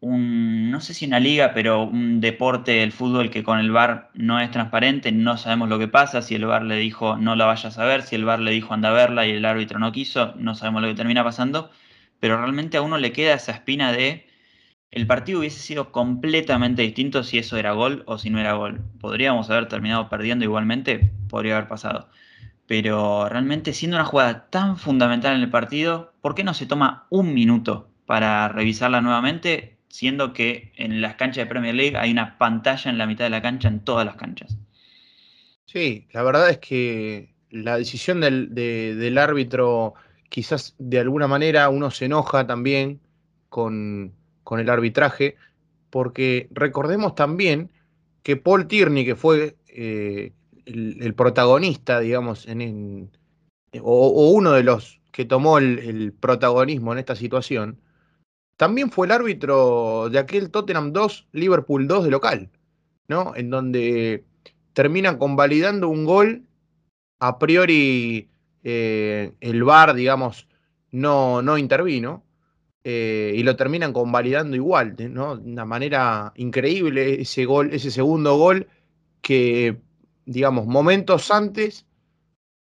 [0.00, 4.10] un, no sé si una liga, pero un deporte, el fútbol, que con el VAR
[4.14, 7.46] no es transparente, no sabemos lo que pasa, si el VAR le dijo no la
[7.46, 9.92] vayas a ver, si el VAR le dijo anda a verla y el árbitro no
[9.92, 11.70] quiso, no sabemos lo que termina pasando,
[12.18, 14.26] pero realmente a uno le queda esa espina de
[14.90, 18.80] el partido hubiese sido completamente distinto si eso era gol o si no era gol.
[19.00, 22.10] Podríamos haber terminado perdiendo igualmente, podría haber pasado.
[22.70, 27.08] Pero realmente siendo una jugada tan fundamental en el partido, ¿por qué no se toma
[27.10, 29.76] un minuto para revisarla nuevamente?
[29.88, 33.30] Siendo que en las canchas de Premier League hay una pantalla en la mitad de
[33.30, 34.56] la cancha en todas las canchas.
[35.64, 39.94] Sí, la verdad es que la decisión del, del árbitro
[40.28, 43.00] quizás de alguna manera uno se enoja también
[43.48, 44.12] con,
[44.44, 45.34] con el arbitraje,
[45.90, 47.72] porque recordemos también
[48.22, 50.34] que Paul Tierney, que fue eh,
[50.66, 53.10] el, protagonista, digamos, en,
[53.80, 57.80] o, uno de los que tomó el, protagonismo en esta situación,
[58.56, 62.50] también fue el árbitro de aquel Tottenham 2, Liverpool 2 de local,
[63.08, 63.34] ¿no?
[63.34, 64.24] En donde
[64.72, 66.44] terminan convalidando un gol,
[67.18, 68.28] a priori
[68.62, 70.46] eh, el VAR, digamos,
[70.90, 72.24] no, no intervino,
[72.82, 75.36] eh, y lo terminan convalidando igual, ¿no?
[75.36, 78.68] De una manera increíble ese gol, ese segundo gol
[79.20, 79.80] que,
[80.30, 81.86] digamos, momentos antes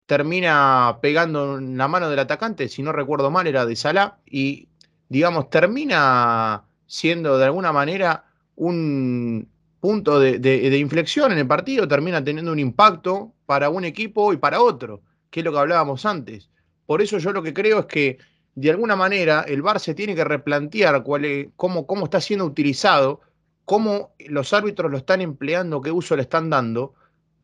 [0.05, 4.69] termina pegando en la mano del atacante, si no recuerdo mal, era de Salah, y,
[5.09, 8.23] digamos, termina siendo de alguna manera
[8.55, 9.49] un
[9.81, 14.61] punto de, inflexión en el partido, termina teniendo un impacto para un equipo y para
[14.61, 16.49] otro, que es lo que hablábamos antes.
[16.85, 18.17] Por eso yo lo que creo es que
[18.55, 23.19] de alguna manera el VAR se tiene que replantear cuál cómo, cómo está siendo utilizado,
[23.65, 26.95] cómo los árbitros lo están empleando, qué uso le están dando,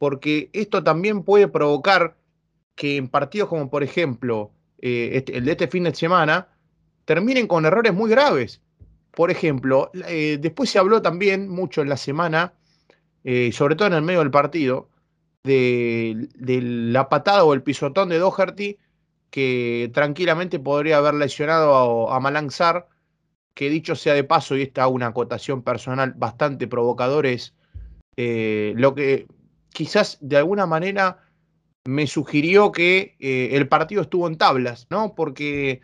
[0.03, 2.17] porque esto también puede provocar
[2.75, 6.49] que en partidos como por ejemplo eh, este, el de este fin de semana,
[7.05, 8.59] terminen con errores muy graves.
[9.11, 12.51] Por ejemplo, eh, después se habló también mucho en la semana,
[13.23, 14.89] eh, sobre todo en el medio del partido,
[15.45, 18.77] de, la patada o el pisotón de Doherty
[19.29, 22.89] que tranquilamente podría haber lesionado a, a Malanzar,
[23.53, 27.53] que dicho sea de paso, y esta una acotación personal bastante provocador, es
[28.17, 29.27] eh, lo que
[29.73, 31.19] quizás de alguna manera
[31.85, 35.15] me sugirió que eh, el partido estuvo en tablas, ¿no?
[35.15, 35.81] Porque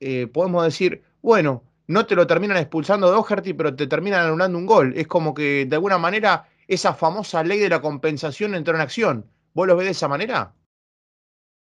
[0.00, 4.58] eh, podemos decir, bueno, no te lo terminan expulsando de O'Herty, pero te terminan anulando
[4.58, 4.94] un gol.
[4.96, 9.26] Es como que de alguna manera esa famosa ley de la compensación entró en acción.
[9.54, 10.52] ¿Vos lo ves de esa manera?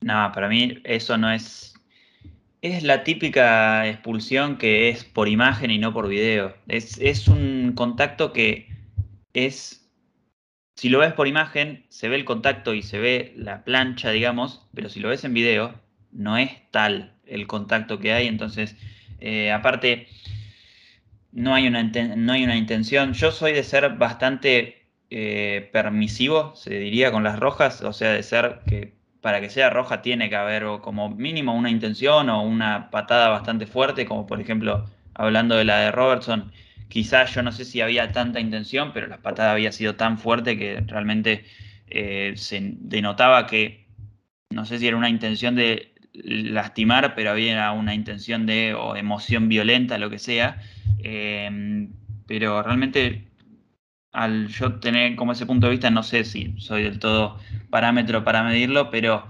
[0.01, 1.73] No, para mí eso no es.
[2.61, 6.53] Es la típica expulsión que es por imagen y no por video.
[6.67, 8.67] Es un contacto que
[9.33, 9.78] es.
[10.79, 14.65] Si lo ves por imagen, se ve el contacto y se ve la plancha, digamos,
[14.73, 15.73] pero si lo ves en video,
[16.13, 18.27] no es tal el contacto que hay.
[18.27, 18.77] Entonces,
[19.19, 20.07] eh, aparte,
[21.33, 23.11] no hay, una, no hay una intención.
[23.11, 28.23] Yo soy de ser bastante eh, permisivo, se diría, con las rojas, o sea, de
[28.23, 32.89] ser que para que sea roja tiene que haber como mínimo una intención o una
[32.89, 36.53] patada bastante fuerte, como por ejemplo, hablando de la de Robertson,
[36.89, 40.57] quizás yo no sé si había tanta intención, pero la patada había sido tan fuerte
[40.57, 41.45] que realmente
[41.87, 43.87] eh, se denotaba que,
[44.49, 49.47] no sé si era una intención de lastimar, pero había una intención de o emoción
[49.47, 50.61] violenta, lo que sea.
[50.99, 51.87] Eh,
[52.27, 53.29] pero realmente
[54.11, 58.23] al yo tener como ese punto de vista, no sé si soy del todo parámetro
[58.23, 59.27] para medirlo, pero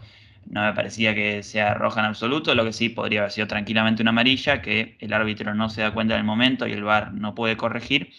[0.50, 4.02] no me parecía que sea roja en absoluto, lo que sí podría haber sido tranquilamente
[4.02, 7.14] una amarilla, que el árbitro no se da cuenta en el momento y el VAR
[7.14, 8.12] no puede corregir.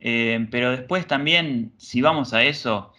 [0.00, 2.92] Eh, pero después también, si vamos a eso,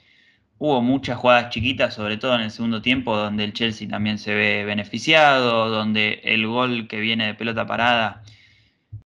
[0.58, 4.34] hubo muchas jugadas chiquitas, sobre todo en el segundo tiempo, donde el Chelsea también se
[4.34, 8.24] ve beneficiado, donde el gol que viene de pelota parada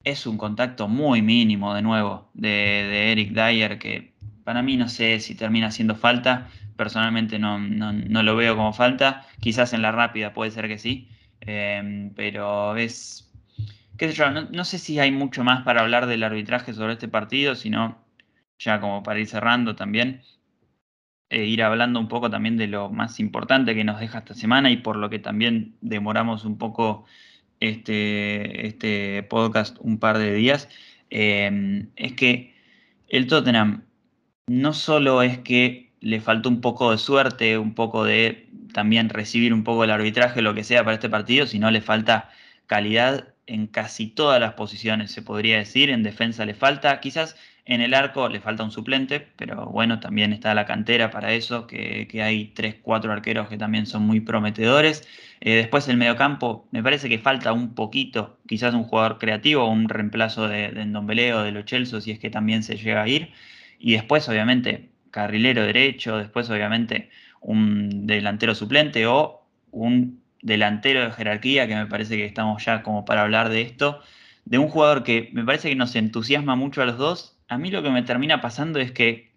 [0.05, 4.13] es un contacto muy mínimo de nuevo de, Eric Dyer que
[4.45, 6.49] para mí no sé si termina haciendo falta.
[6.79, 9.27] Personalmente no, lo veo como falta.
[9.41, 11.09] Quizás en la rápida puede ser que sí.
[11.41, 13.33] Em, pero es.
[13.97, 14.31] ¿Qué yo?
[14.31, 17.99] No, sé si hay mucho más para hablar del arbitraje sobre este partido, sino
[18.61, 20.23] ya como para ir cerrando también.
[21.31, 24.71] E ir hablando un poco también de lo más importante que nos deja esta semana
[24.71, 27.07] y por lo que también demoramos un poco
[27.59, 30.69] este, este podcast un par de días,
[31.11, 32.55] em, es que
[33.09, 33.83] el Tottenham
[34.47, 39.53] no solo es que le faltó un poco de suerte, un poco de también recibir
[39.53, 42.31] un poco el arbitraje, lo que sea para este partido, sino le falta
[42.67, 45.91] calidad en casi todas las posiciones, se podría decir.
[45.91, 50.33] En defensa le falta, quizás en el arco le falta un suplente, pero bueno, también
[50.33, 55.07] está la cantera para eso, que, hay tres, cuatro arqueros que también son muy prometedores.
[55.41, 59.89] Eh, después el mediocampo, me parece que falta un poquito, quizás un jugador creativo, un
[59.89, 63.33] reemplazo de, de o de Lo Celso, si es que también se llega a ir.
[63.79, 64.89] Y después, obviamente,
[65.19, 67.11] carrilero derecho, después, obviamente,
[67.41, 69.43] un delantero suplente o
[69.73, 74.01] un delantero de jerarquía, que me parece que estamos ya como para hablar de esto,
[74.45, 77.73] de un jugador que me parece que nos entusiasma mucho a los dos, a mí
[77.73, 79.33] lo que me termina pasando es que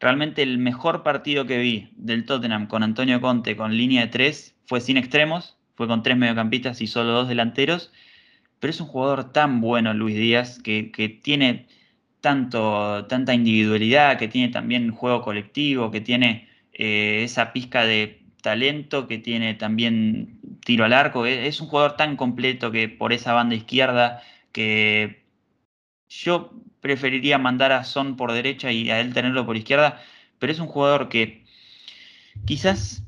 [0.00, 4.56] realmente el mejor partido que vi del Tottenham con Antonio Conte con línea de tres
[4.66, 7.92] fue sin extremos, fue con tres mediocampistas y solo dos delanteros,
[8.58, 11.66] pero es un jugador tan bueno, Luis Díaz, que, tiene
[12.22, 19.08] tanto, tanta individualidad, que tiene también juego colectivo, que tiene eh, esa pizca de talento,
[19.08, 21.26] que tiene también tiro al arco.
[21.26, 25.24] Es un jugador tan completo que por esa banda izquierda que
[26.08, 30.00] yo preferiría mandar a Son por derecha y a él tenerlo por izquierda,
[30.38, 31.44] pero es un jugador que
[32.46, 33.02] quizás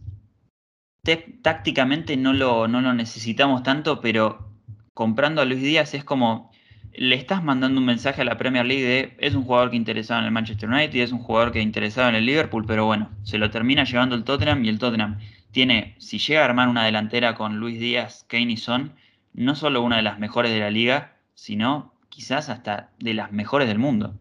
[1.42, 4.50] tácticamente no lo, no lo necesitamos tanto, pero
[4.94, 6.50] comprando a Luis Díaz es como
[6.96, 10.20] le estás mandando un mensaje a la Premier League de es un jugador que interesaba
[10.20, 13.10] en el Manchester United y es un jugador que interesaba en el Liverpool, pero bueno,
[13.22, 15.18] se lo termina llevando el Tottenham y el Tottenham
[15.50, 18.92] tiene, si llega a armar una delantera con Luis Díaz, Kane y Son,
[19.32, 23.68] no solo una de las mejores de la liga, sino quizás hasta de las mejores
[23.68, 24.18] del mundo.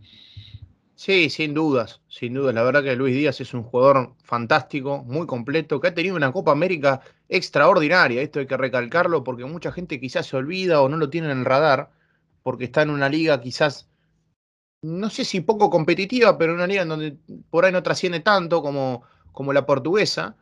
[0.95, 2.55] Sí, sin dudas, sin dudas.
[2.55, 6.32] La verdad que Luis Díaz es un jugador fantástico, muy completo, que ha tenido una
[6.32, 8.21] Copa América extraordinaria.
[8.21, 11.39] Esto hay que recalcarlo porque mucha gente quizás se olvida o no lo tiene en
[11.39, 11.91] el radar,
[12.44, 13.89] porque está en una liga quizás,
[14.82, 17.18] no sé si poco competitiva, pero una liga en donde
[17.50, 20.36] por ahí no trasciende tanto como, como la portuguesa,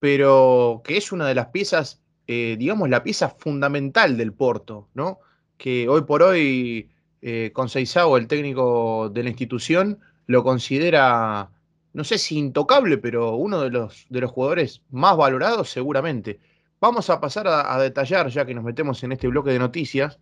[0.00, 5.20] pero que es una de las piezas, eh, digamos, la pieza fundamental del Porto, ¿no?
[5.60, 11.50] que hoy por hoy eh, Seizao, el técnico de la institución, lo considera,
[11.92, 16.40] no sé si intocable, pero uno de los, de los jugadores más valorados seguramente.
[16.80, 20.18] Vamos a pasar a, detallar, ya que nos metemos en este bloque de noticias,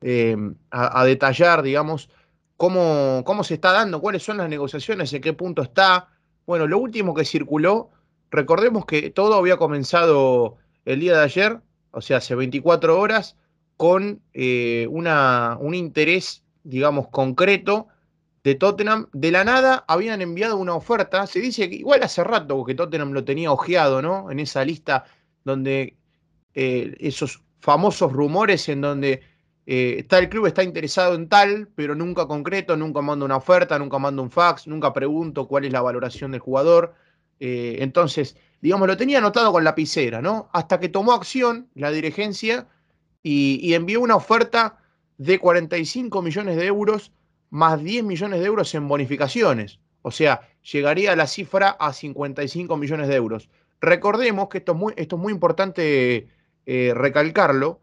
[0.00, 0.36] eh,
[0.70, 2.10] a, detallar, digamos,
[2.56, 6.08] cómo, cómo se está dando, cuáles son las negociaciones, en qué punto está.
[6.46, 7.90] Bueno, lo último que circuló,
[8.30, 13.36] recordemos que todo había comenzado el día de ayer, o sea, hace 24 horas,
[13.76, 17.88] con eh, una, un interés, digamos, concreto
[18.44, 19.08] de Tottenham.
[19.12, 21.26] De la nada habían enviado una oferta.
[21.26, 24.30] Se dice que igual hace rato que Tottenham lo tenía ojeado, ¿no?
[24.30, 25.04] En esa lista
[25.44, 25.96] donde
[26.54, 29.22] eh, esos famosos rumores en donde
[29.66, 33.98] eh, tal club está interesado en tal, pero nunca concreto, nunca manda una oferta, nunca
[33.98, 36.94] manda un fax, nunca pregunto cuál es la valoración del jugador.
[37.40, 40.48] entonces, digamos, lo tenía anotado con lapicera, ¿no?
[40.52, 42.66] Hasta que tomó acción la dirigencia
[43.24, 44.78] y, envió una oferta
[45.18, 47.10] de 45 millones de euros
[47.50, 49.80] más 10 millones de euros en bonificaciones.
[50.02, 53.48] O sea, llegaría la cifra a 55 millones de euros.
[53.80, 56.28] Recordemos que esto es muy, esto es muy importante
[56.66, 57.80] eh, recalcarlo,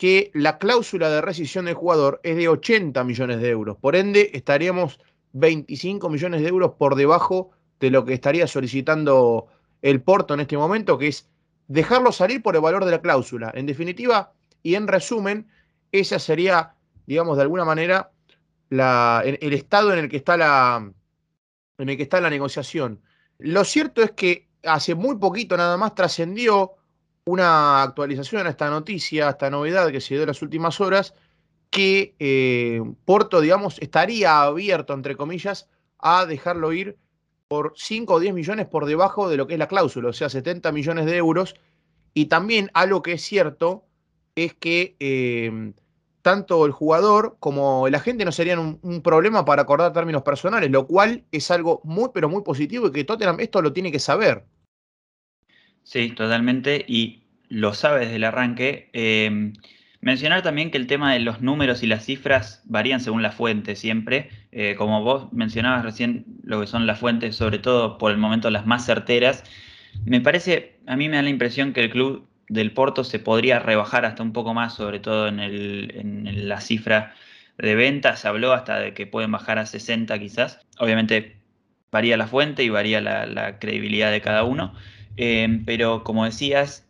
[0.00, 3.76] que la cláusula de rescisión del jugador es de 80 millones de euros.
[3.76, 4.98] Por ende, estaríamos
[5.34, 9.48] 25 millones de euros por debajo de lo que estaría solicitando
[9.82, 11.28] el Porto en este momento, que es
[11.68, 13.52] dejarlo salir por el valor de la cláusula.
[13.54, 14.32] En definitiva,
[14.62, 15.48] y en resumen,
[15.92, 16.72] esa sería,
[17.04, 18.10] digamos, de alguna manera,
[18.70, 20.90] el, estado en el que está la,
[21.76, 23.02] en el que está la negociación.
[23.36, 26.76] Lo cierto es que hace muy poquito nada más trascendió
[27.24, 31.14] una actualización a esta noticia, a esta novedad que se dio en las últimas horas,
[31.70, 35.68] que eh, Porto, digamos, estaría abierto, entre comillas,
[35.98, 36.98] a dejarlo ir
[37.48, 40.28] por 5 o 10 millones por debajo de lo que es la cláusula, o sea,
[40.28, 41.54] 70 millones de euros.
[42.14, 43.84] Y también algo que es cierto
[44.34, 45.74] es que em,
[46.22, 50.86] tanto el jugador como el agente no serían un, problema para acordar términos personales, lo
[50.86, 54.44] cual es algo muy, pero muy positivo y que Tottenham esto lo tiene que saber.
[55.82, 58.90] Sí, totalmente, y lo sabe desde el arranque.
[58.92, 59.54] Em,
[60.00, 63.76] mencionar también que el tema de los números y las cifras varían según la fuente
[63.76, 64.30] siempre.
[64.52, 68.50] Eh, como vos mencionabas recién, lo que son las fuentes, sobre todo por el momento
[68.50, 69.44] las más certeras.
[70.04, 73.60] Me parece, a mí me da la impresión que el club del Porto se podría
[73.60, 77.14] rebajar hasta un poco más, sobre todo en, la cifra
[77.58, 78.20] de ventas.
[78.20, 80.60] Se habló hasta de que pueden bajar a 60 quizás.
[80.78, 81.36] Obviamente
[81.92, 84.74] varía la fuente y varía la, credibilidad de cada uno.
[85.16, 86.86] Eh, pero como decías,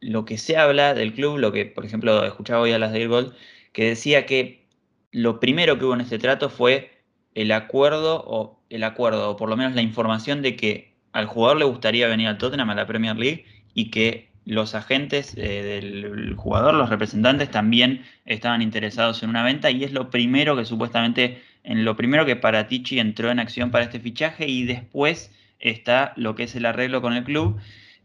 [0.00, 3.06] lo que se habla del club, lo que por ejemplo escuchaba hoy a las de
[3.06, 3.34] Gold,
[3.72, 4.66] que decía que
[5.12, 7.02] lo primero que hubo en este trato fue
[7.34, 11.58] el acuerdo o el acuerdo, o por lo menos la información de que al jugador
[11.58, 13.44] le gustaría venir al Tottenham a la Premier League
[13.74, 19.70] y que los agentes eh, del jugador, los representantes también estaban interesados en una venta
[19.70, 23.84] y es lo primero que supuestamente, en lo primero que Paratici entró en acción para
[23.84, 27.60] este fichaje y después está lo que es el arreglo con el club.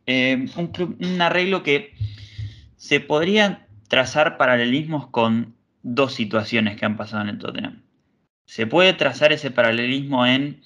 [0.06, 1.94] Eh, un, un arreglo que
[2.76, 7.84] se podría trazar paralelismos con dos situaciones que han pasado en el Tottenham.
[8.46, 10.62] Se puede trazar ese paralelismo en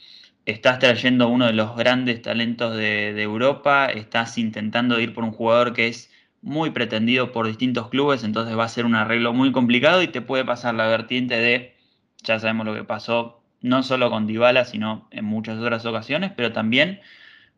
[0.48, 5.74] estás trayendo uno de los grandes talentos de, Europa, estás intentando ir por un jugador
[5.74, 6.10] que es
[6.42, 10.22] muy pretendido por distintos clubes, entonces va a ser un arreglo muy complicado y te
[10.22, 11.76] puede pasar la vertiente de,
[12.24, 16.52] ya sabemos lo que pasó, no solo con Dybala, sino en muchas otras ocasiones, pero
[16.52, 17.00] también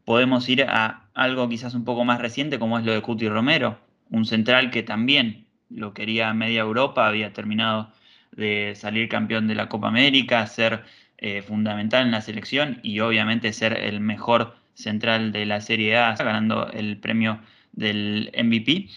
[0.05, 3.79] podemos ir a algo quizás un poco más reciente como es lo de Cuti Romero,
[4.09, 7.91] un central que también lo quería media Europa, había terminado
[8.31, 10.83] de salir campeón de la Copa América, ser
[11.17, 16.15] eh, fundamental en la selección y obviamente ser el mejor central de la Serie A,
[16.15, 17.39] ganando el premio
[17.73, 18.87] del MVP.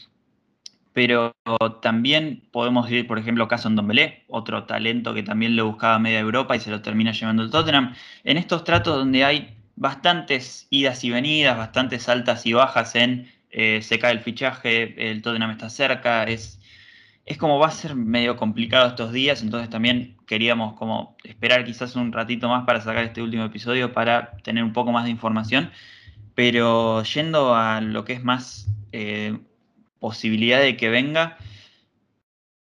[0.93, 1.35] Pero
[1.81, 6.21] también podemos ir, por ejemplo, caso en Dombelé, otro talento que también lo buscaba media
[6.21, 7.95] Europa y se lo termina llevando el Tottenham.
[8.25, 13.83] En estos tratos donde hay bastantes idas y venidas, bastantes altas y bajas en eh,
[13.83, 16.59] se cae el fichaje, el Tottenham está cerca, es,
[17.27, 21.95] es como va a ser medio complicado estos días, entonces también queríamos como esperar quizás
[21.95, 25.71] un ratito más para sacar este último episodio para tener un poco más de información,
[26.35, 29.39] pero yendo a lo que es más eh,
[30.03, 31.39] posibilidad de que venga,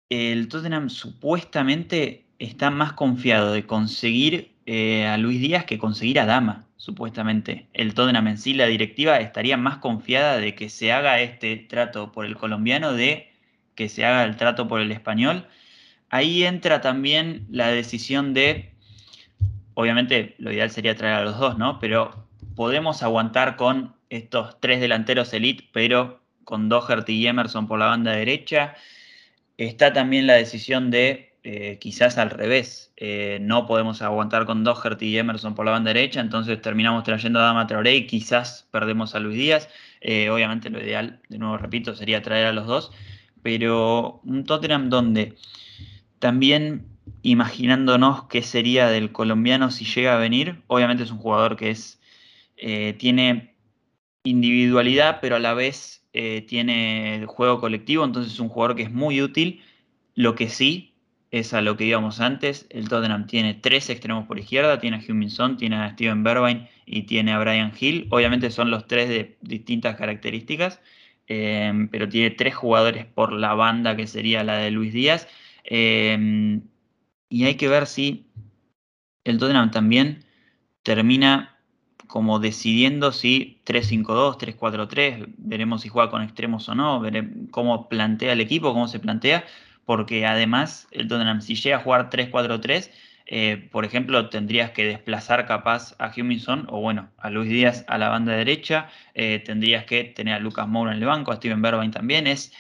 [0.09, 6.24] el Tottenham supuestamente está más confiado de conseguir eh, a Luis Díaz que conseguir a
[6.24, 7.66] Dama supuestamente.
[7.72, 12.12] El Tottenham en sí, la directiva, estaría más confiada de que se haga este trato
[12.12, 13.32] por el colombiano de
[13.74, 15.49] que se haga el trato por el español.
[16.11, 18.72] Ahí entra también la decisión de,
[19.74, 21.80] obviamente lo ideal sería traer a los dos, ¿no?
[21.80, 27.86] Pero podemos aguantar con estos tres delanteros elite, pero con Doherty y Emerson por la
[27.86, 28.74] banda derecha.
[29.59, 35.07] Está también la decisión de eh, quizás al revés, eh, no podemos aguantar con Doherty
[35.07, 39.16] y Emerson por la banda derecha, entonces terminamos trayendo a Dama Traoré y quizás perdemos
[39.16, 39.68] a Luis Díaz.
[40.01, 42.93] Eh, obviamente lo ideal, de nuevo repito, sería traer a los dos,
[43.43, 45.34] pero un Tottenham donde
[46.20, 46.86] también
[47.22, 52.01] imaginándonos qué sería del colombiano si llega a venir, obviamente es un jugador que es,
[52.99, 53.57] tiene
[54.22, 59.22] individualidad, pero a la vez tiene juego colectivo, entonces es un jugador que es muy
[59.22, 59.62] útil.
[60.14, 60.92] Lo que sí,
[61.32, 62.66] es a lo que íbamos antes.
[62.70, 67.04] El Tottenham tiene tres extremos por izquierda, tiene a Huminson, tiene a Steven Bergwijn y
[67.04, 68.06] tiene a Brian Hill.
[68.10, 70.80] Obviamente son los tres de distintas características,
[71.26, 75.26] em, pero tiene tres jugadores por la banda que sería la de Luis Díaz.
[75.64, 76.62] Em,
[77.30, 78.26] y hay que ver si
[79.24, 80.24] el Tottenham también
[80.82, 81.51] termina
[82.12, 88.34] como decidiendo si 3-5-2, 3-4-3, veremos si juega con extremos o no, veremos cómo plantea
[88.34, 89.46] el equipo, cómo se plantea,
[89.86, 92.90] porque además el Tottenham si llega a jugar 3-4-3,
[93.24, 97.96] eh, por ejemplo, tendrías que desplazar capaz a Huminson o bueno, a Luis Díaz a
[97.96, 101.62] la banda derecha, eh, tendrías que tener a Lucas Moura en el banco, a Steven
[101.62, 102.52] Bergwijn también, es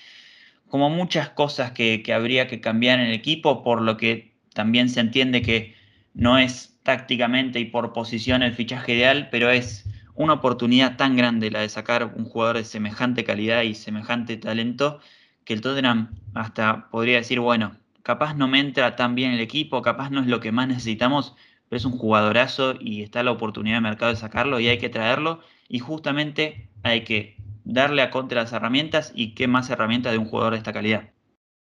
[0.68, 4.88] como muchas cosas que, que habría que cambiar en el equipo, por lo que también
[4.88, 5.74] se entiende que
[6.14, 11.50] no es tácticamente y por posición el fichaje ideal, pero es una oportunidad tan grande
[11.50, 15.00] la de sacar un jugador de semejante calidad y semejante talento
[15.44, 19.82] que el Tottenham hasta podría decir, bueno, capaz no me entra tan bien el equipo,
[19.82, 21.34] capaz no es lo que más necesitamos,
[21.68, 24.88] pero es un jugadorazo y está la oportunidad de mercado de sacarlo y hay que
[24.88, 30.18] traerlo y justamente hay que darle a contra las herramientas y qué más herramientas de
[30.18, 31.10] un jugador de esta calidad.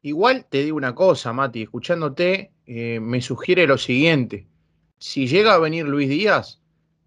[0.02, 4.46] Igual te digo una cosa, Mati, escuchándote, eh, me sugiere lo siguiente.
[5.00, 6.60] Si llega a venir Luis Díaz,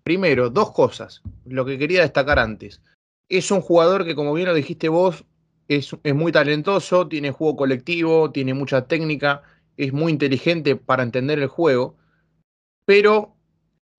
[0.03, 2.81] primero, dos cosas, lo que quería destacar antes.
[3.29, 5.25] Es un jugador que, como bien lo dijiste vos,
[5.67, 9.43] es, muy talentoso, tiene juego colectivo, tiene mucha técnica,
[9.77, 11.95] es muy inteligente para entender el juego,
[12.85, 13.35] pero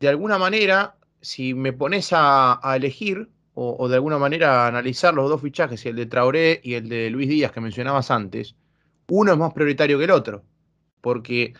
[0.00, 5.30] de alguna manera, si me pones a, elegir o, de alguna manera a analizar los
[5.30, 8.56] dos fichajes, el de Traoré y el de Luis Díaz que mencionabas antes,
[9.08, 10.42] uno es más prioritario que el otro,
[11.00, 11.54] porque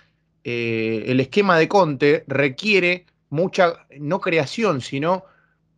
[0.45, 5.25] eh, el esquema de Conte requiere mucha, no creación, sino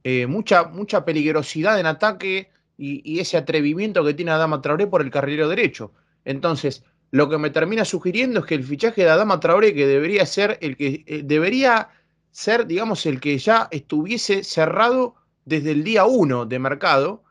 [0.04, 5.10] eh, mucha, mucha peligrosidad en ataque, y, ese atrevimiento que tiene Adama Traoré por el
[5.10, 5.92] carrilero derecho.
[6.24, 10.26] Entonces, lo que me termina sugiriendo es que el fichaje de Adama Traoré, que debería
[10.26, 11.88] ser el que eh, debería
[12.30, 15.14] ser, digamos, el que ya estuviese cerrado
[15.44, 17.22] desde el día uno de mercado,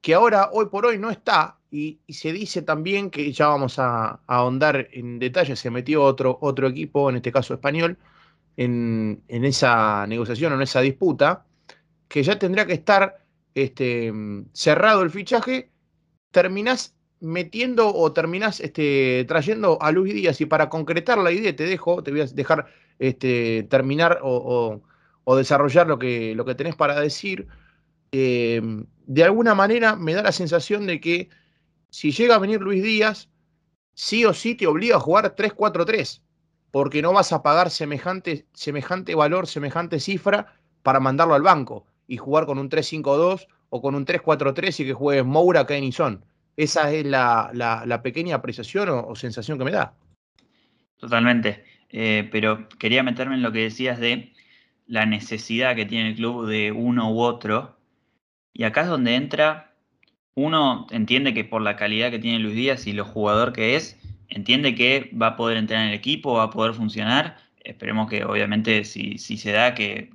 [0.00, 4.20] que ahora, hoy por hoy, no está, y, se dice también que ya vamos a,
[4.26, 7.96] ahondar en detalle, se metió otro, otro equipo, en este caso español,
[8.58, 11.46] en, en esa negociación o en esa disputa,
[12.08, 14.12] que ya tendría que estar este,
[14.52, 15.70] cerrado el fichaje,
[16.30, 21.64] terminás metiendo o terminás este, trayendo a Luis Díaz y para concretar la idea te
[21.64, 22.66] dejo, te voy a dejar
[22.98, 24.82] este, terminar o,
[25.36, 27.46] desarrollar lo que, lo que tenés para decir.
[28.10, 31.30] Em, de alguna manera me da la sensación de que
[31.92, 33.28] si llega a venir Luis Díaz,
[33.92, 36.22] sí o sí te obliga a jugar 3-4-3,
[36.70, 42.16] porque no vas a pagar semejante, semejante valor, semejante cifra para mandarlo al banco y
[42.16, 46.24] jugar con un 3-5-2 o con un 3-4-3 y que juegue Moura, Son.
[46.56, 49.94] Esa es la, pequeña apreciación o, sensación que me da.
[50.96, 51.62] Totalmente.
[51.90, 54.32] Eh, pero quería meterme en lo que decías de
[54.86, 57.76] la necesidad que tiene el club de uno u otro.
[58.54, 59.71] Y acá es donde entra,
[60.34, 63.98] uno entiende que por la calidad que tiene Luis Díaz y lo jugador que es,
[64.28, 67.36] entiende que va a poder entrar en el equipo, va a poder funcionar.
[67.62, 70.10] Esperemos que obviamente si, se da, que,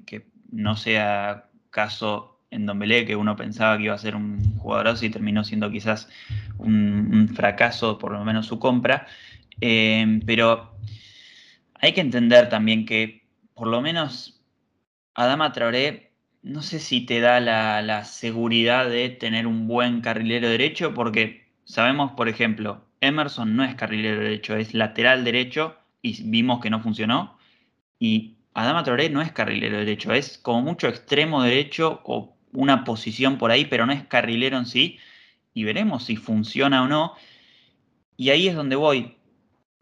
[0.51, 5.05] no sea caso en Don Belé, que uno pensaba que iba a ser un jugadorazo
[5.05, 6.09] y terminó siendo quizás
[6.57, 9.07] un, fracaso, por lo menos su compra.
[9.61, 10.78] Eh, pero
[11.76, 14.41] hay que entender también que por lo menos
[15.13, 16.06] Adama Traoré,
[16.47, 22.13] no sé si te da la, seguridad de tener un buen carrilero derecho, porque sabemos,
[22.13, 27.37] por ejemplo, Emerson no es carrilero derecho, es lateral derecho y vimos que no funcionó.
[27.99, 33.37] Y Adama Traoré no es carrilero derecho, es como mucho extremo derecho o una posición
[33.37, 34.97] por ahí, pero no es carrilero en sí.
[35.53, 37.13] Y veremos si funciona o no.
[38.15, 39.17] Y ahí es donde voy.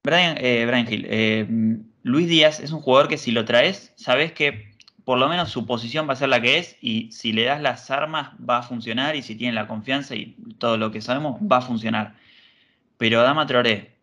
[0.04, 1.48] Brian, eh, Hill, eh,
[2.04, 4.75] Luis Díaz es un jugador que si lo traes, sabes que
[5.06, 7.62] por lo menos su posición va a ser la que es y si le das
[7.62, 11.40] las armas va a funcionar y si tiene la confianza y todo lo que sabemos
[11.42, 12.16] va a funcionar.
[12.98, 13.96] Pero Adama Traoré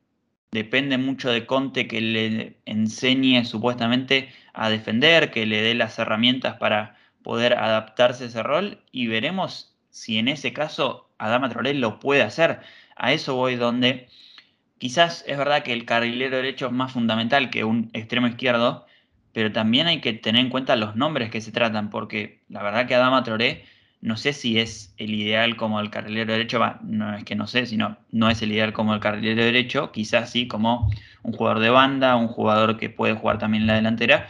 [0.53, 6.57] depende mucho de Conte que le enseñe supuestamente a defender, que le dé las herramientas
[6.59, 11.99] para poder adaptarse a ese rol y veremos si en ese caso Adama Traoré lo
[11.99, 12.61] puede hacer.
[12.97, 14.09] A eso voy donde
[14.79, 18.87] quizás es verdad que el carrilero derecho es más fundamental que un extremo izquierdo,
[19.33, 22.87] pero también hay que tener en cuenta los nombres que se tratan, porque la verdad
[22.87, 23.65] que Adama Traoré
[24.03, 27.67] no sé si es el ideal como el carrilero derecho, no es que no sé,
[27.67, 30.91] sino no es el ideal como el carrilero derecho, quizás sí como
[31.23, 34.29] un jugador de banda, un jugador que puede jugar también en la delantera,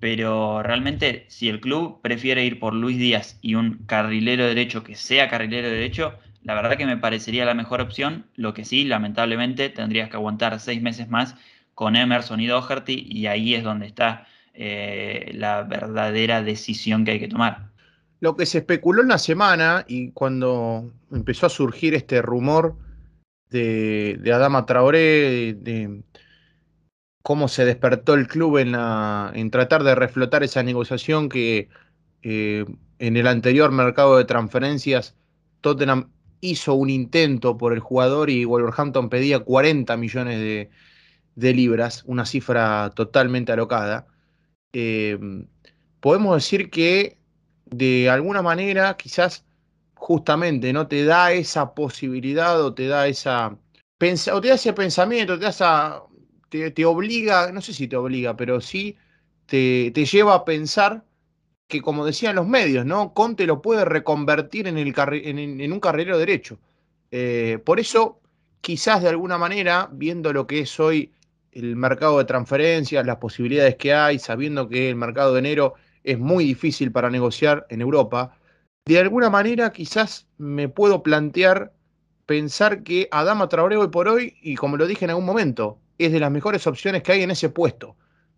[0.00, 4.96] pero realmente si el club prefiere ir por Luis Díaz y un carrilero derecho que
[4.96, 8.26] sea carrilero derecho, la verdad que me parecería la mejor opción.
[8.36, 11.36] Lo que sí, lamentablemente, tendrías que aguantar seis meses más
[11.74, 17.20] con Emerson y Doherty y ahí es donde está eh, la verdadera decisión que hay
[17.20, 17.70] que tomar.
[18.20, 22.76] Lo que se especuló en la semana y cuando empezó a surgir este rumor
[23.50, 26.02] de, Adama Traoré, de,
[27.22, 31.68] cómo se despertó el club en, tratar de reflotar esa negociación que
[32.22, 32.64] eh,
[32.98, 35.16] en el anterior mercado de transferencias
[35.60, 40.70] Tottenham hizo un intento por el jugador y Wolverhampton pedía 40 millones
[41.34, 44.06] de, libras, una cifra totalmente alocada.
[44.74, 45.18] Eh,
[46.00, 47.16] podemos decir que
[47.66, 49.44] de alguna manera quizás
[49.94, 53.56] justamente no te da esa posibilidad o te da esa
[54.32, 58.96] o te da ese pensamiento, te te, obliga, no sé si te obliga, pero sí
[59.46, 61.04] te, lleva a pensar
[61.68, 63.14] que, como decían los medios, ¿no?
[63.14, 66.58] Conte lo puede reconvertir en, el en, un carrilero derecho.
[67.10, 68.20] Eh, por eso,
[68.60, 71.12] quizás de alguna manera, viendo lo que es hoy
[71.54, 76.18] el mercado de transferencias, las posibilidades que hay, sabiendo que el mercado de enero es
[76.18, 78.36] muy difícil para negociar en Europa,
[78.86, 81.72] de alguna manera quizás me puedo plantear
[82.26, 86.12] pensar que Adama Traoré hoy por hoy, y como lo dije en algún momento, es
[86.12, 87.96] de las mejores opciones que hay en ese puesto.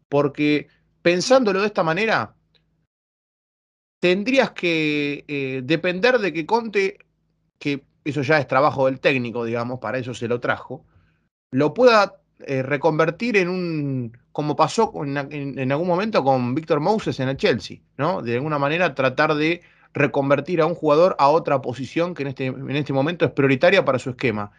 [0.08, 0.68] Porque
[1.02, 2.34] pensándolo de esta manera,
[4.00, 6.98] tendrías que eh, depender de que Conte,
[7.58, 10.84] que eso ya es trabajo del técnico, digamos, para eso se lo trajo,
[11.50, 17.30] lo pueda eh, reconvertir en un, como pasó en, algún momento con Víctor Moses en
[17.30, 18.20] el Chelsea, ¿no?
[18.20, 19.62] De alguna manera tratar de
[19.94, 23.84] reconvertir a un jugador a otra posición que en este, en este momento es prioritaria
[23.84, 24.52] para su esquema.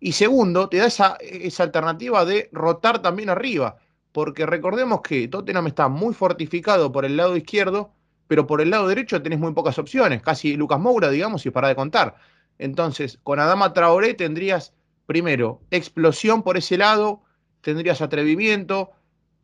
[0.00, 3.78] Y segundo, te da esa, esa alternativa de rotar también arriba,
[4.12, 7.94] porque recordemos que Tottenham está muy fortificado por el lado izquierdo,
[8.26, 11.68] pero por el lado derecho tenés muy pocas opciones, casi Lucas Moura, digamos, y para
[11.68, 12.16] de contar.
[12.58, 14.74] Entonces, con Adama Traoré tendrías,
[15.06, 17.22] primero, explosión por ese lado,
[17.60, 18.90] tendrías atrevimiento,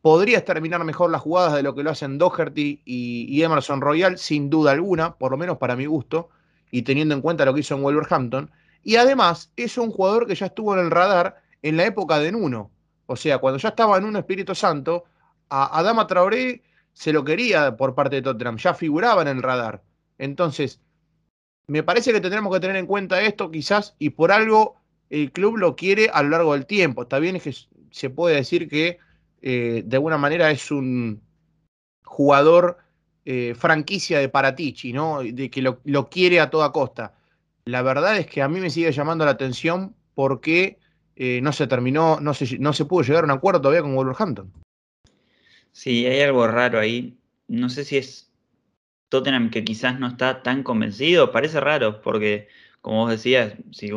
[0.01, 4.49] podrías terminar mejor las jugadas de lo que lo hacen Doherty y, Emerson Royal, sin
[4.49, 6.29] duda alguna, por lo menos para mi gusto,
[6.71, 8.51] y teniendo en cuenta lo que hizo en Wolverhampton.
[8.83, 12.31] Y además es un jugador que ya estuvo en el radar en la época de
[12.31, 12.71] Nuno.
[13.05, 15.05] O sea, cuando ya estaba en un Espíritu Santo,
[15.49, 19.83] a Adama Traoré se lo quería por parte de Tottenham, ya figuraba en el radar.
[20.17, 20.79] Entonces,
[21.67, 24.75] me parece que tendremos que tener en cuenta esto quizás y por algo
[25.09, 27.03] el club lo quiere a lo largo del tiempo.
[27.03, 27.53] Está bien que
[27.91, 28.99] se puede decir que
[29.41, 31.21] eh, de alguna manera es un
[32.03, 32.77] jugador
[33.25, 35.21] eh, franquicia de Paratici, ¿no?
[35.21, 37.13] De que lo, lo quiere a toda costa
[37.69, 40.79] la verdad es que a mí me sigue llamando la atención porque
[41.15, 43.95] eh, no se terminó, no se, no se pudo llegar a un acuerdo todavía con
[43.95, 44.51] Wolverhampton.
[45.71, 47.17] Sí, hay algo raro ahí.
[47.47, 48.31] No sé si es
[49.09, 51.31] Tottenham que quizás no está tan convencido.
[51.31, 52.47] Parece raro porque,
[52.81, 53.91] como vos decías, si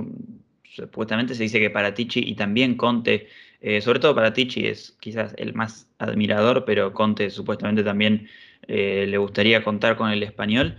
[0.75, 3.29] supuestamente se dice que para Tichi y también Conte,
[3.61, 8.29] eh, sobre todo para Tichi es quizás el más admirador, pero Conte supuestamente también
[8.69, 10.77] eh, le gustaría contar con el español.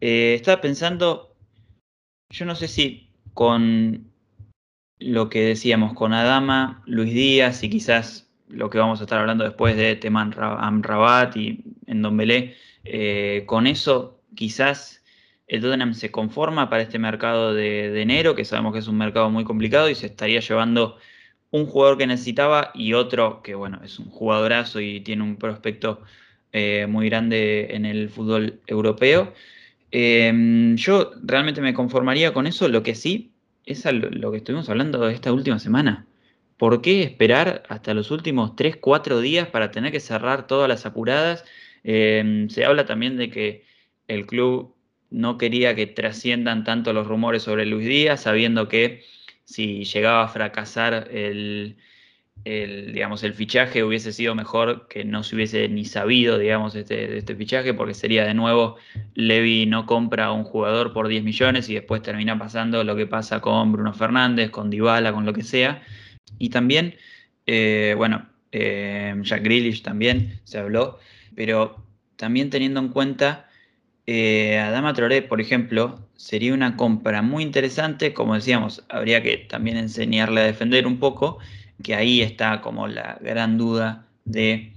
[0.00, 1.34] estaba pensando,
[2.30, 4.10] yo no sé si con
[4.98, 9.44] lo que decíamos con Adama, Luis Díaz y quizás lo que vamos a estar hablando
[9.44, 12.02] después de Teman Amrabat y en
[12.84, 15.04] eh, con eso quizás
[15.46, 19.30] el Tottenham se conforma para este mercado de, enero, que sabemos que es un mercado
[19.30, 20.98] muy complicado y se estaría llevando
[21.50, 26.02] un jugador que necesitaba y otro que, bueno, es un jugadorazo y tiene un prospecto
[26.52, 29.32] eh, muy grande en el fútbol europeo.
[29.90, 33.32] Em, yo realmente me conformaría con eso, lo que sí
[33.64, 36.06] es lo que estuvimos hablando esta última semana.
[36.56, 40.86] ¿Por qué esperar hasta los últimos 3, 4 días para tener que cerrar todas las
[40.86, 41.44] apuradas?
[41.84, 43.64] Em, se habla también de que
[44.08, 44.75] el club
[45.16, 49.02] no quería que trasciendan tanto los rumores sobre Luis Díaz, sabiendo que
[49.44, 51.76] si llegaba a fracasar el,
[52.44, 57.34] digamos, el fichaje hubiese sido mejor que no se hubiese ni sabido, digamos, este, este
[57.34, 58.76] fichaje, porque sería de nuevo,
[59.14, 63.06] Levi no compra a un jugador por 10 millones y después termina pasando lo que
[63.06, 65.82] pasa con Bruno Fernández, con Dybala, con lo que sea.
[66.38, 66.94] Y también,
[67.46, 70.98] eh, bueno, eh, Jack Grealish también se habló,
[71.34, 71.82] pero
[72.16, 73.45] también teniendo en cuenta
[74.06, 79.76] eh, Adama Traoré, por ejemplo, sería una compra muy interesante, como decíamos, habría que también
[79.76, 81.38] enseñarle a defender un poco,
[81.82, 84.72] que ahí está como la gran duda de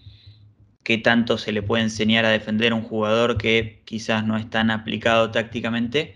[0.83, 4.49] qué tanto se le puede enseñar a defender a un jugador que quizás no es
[4.49, 6.15] tan aplicado tácticamente,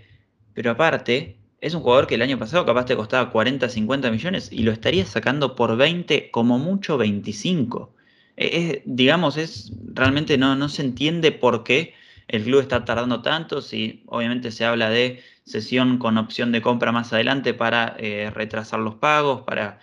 [0.53, 4.49] pero aparte, es un jugador que el año pasado capaz te costaba 40, 50 millones
[4.51, 7.93] y lo estaría sacando por 20, como mucho 25.
[8.35, 11.93] Es, digamos, es realmente no, no se entiende por qué
[12.27, 16.91] el club está tardando tanto, si obviamente se habla de sesión con opción de compra
[16.91, 19.79] más adelante para eh, retrasar los pagos, para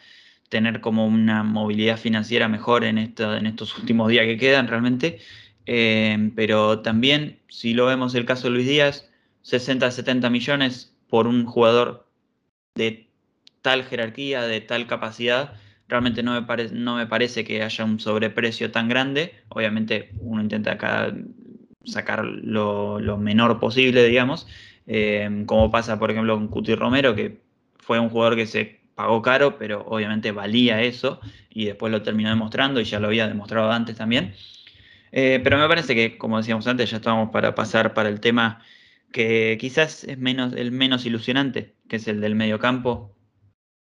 [0.49, 5.21] tener como una movilidad financiera mejor en, en estos últimos días que quedan realmente.
[5.67, 9.09] Eh, pero también, si lo vemos el caso de Luis Díaz,
[9.43, 12.09] 60, 70 millones por un jugador
[12.75, 13.09] de
[13.63, 15.55] tal jerarquía, de tal capacidad,
[15.89, 19.35] realmente no me, no me parece que haya un sobreprecio tan grande.
[19.49, 20.79] Obviamente uno intenta
[21.85, 24.47] sacar lo, menor posible, digamos,
[24.87, 27.41] eh, como pasa por ejemplo con Cuti Romero, que
[27.79, 32.31] fue un jugador que se pagó caro, pero obviamente valía eso y después lo terminó
[32.31, 34.35] demostrando y ya lo había demostrado antes también.
[35.13, 38.63] Eh, pero me parece que, como decíamos antes, ya estábamos para pasar para el tema
[39.13, 43.17] que quizás es menos, el menos ilusionante, que es el del mediocampo,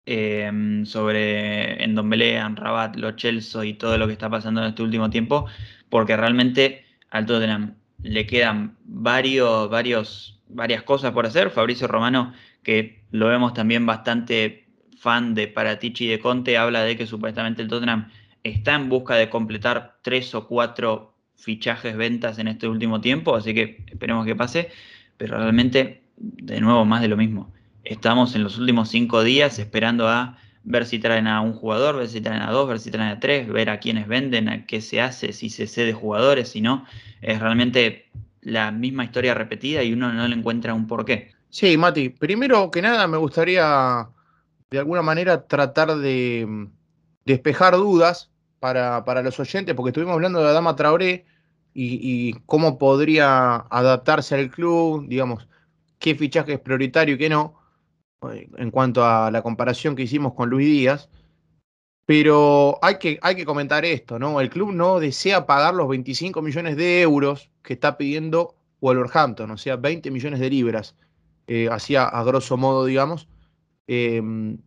[0.06, 5.10] eh, sobre Endombele, Anrabat, Lo Chelsea y todo lo que está pasando en este último
[5.10, 5.46] tiempo,
[5.90, 11.50] porque realmente al Tottenham le quedan varios, varios, varias cosas por hacer.
[11.50, 12.34] Fabricio Romano,
[12.64, 17.62] que lo vemos también bastante fan de Paratici y de Conte, habla de que supuestamente
[17.62, 18.10] el Tottenham
[18.44, 23.54] está en busca de completar tres o cuatro fichajes, ventas en este último tiempo, así
[23.54, 24.70] que esperemos que pase,
[25.18, 27.52] pero realmente, de nuevo, más de lo mismo.
[27.84, 32.08] Estamos en los últimos cinco días esperando a ver si traen a un jugador, ver
[32.08, 34.82] si traen a dos, ver si traen a tres, ver a quiénes venden, a qué
[34.82, 36.86] se hace, si se cede jugadores, si no.
[37.22, 38.10] Es realmente
[38.42, 41.32] la misma historia repetida y uno no le encuentra un porqué.
[41.50, 44.08] Sí, Mati, primero que nada me gustaría
[44.70, 46.66] de alguna manera tratar de mm,
[47.26, 51.26] despejar dudas para, los oyentes, porque estuvimos hablando de Adama Traoré
[51.74, 55.48] y, cómo podría adaptarse al club, digamos,
[56.00, 57.61] qué fichaje es prioritario y qué no,
[58.32, 61.10] en cuanto a la comparación que hicimos con Luis Díaz.
[62.06, 64.42] Pero hay que, hay que comentar esto, ¿no?
[64.42, 69.58] El club no desea pagar los 25 millones de euros que está pidiendo Wolverhampton, o
[69.58, 70.96] sea, 20 millones de libras,
[71.48, 73.28] eh, así a, grosso modo, digamos,
[73.94, 74.58] Em,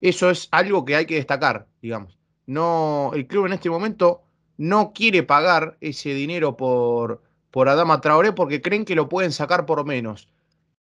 [0.00, 2.18] eso es algo que hay que destacar, digamos.
[2.46, 4.22] No, el club en este momento
[4.56, 9.66] no quiere pagar ese dinero por, por Adama Traoré porque creen que lo pueden sacar
[9.66, 10.30] por menos.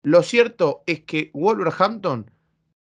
[0.07, 2.31] Lo cierto es que Wolverhampton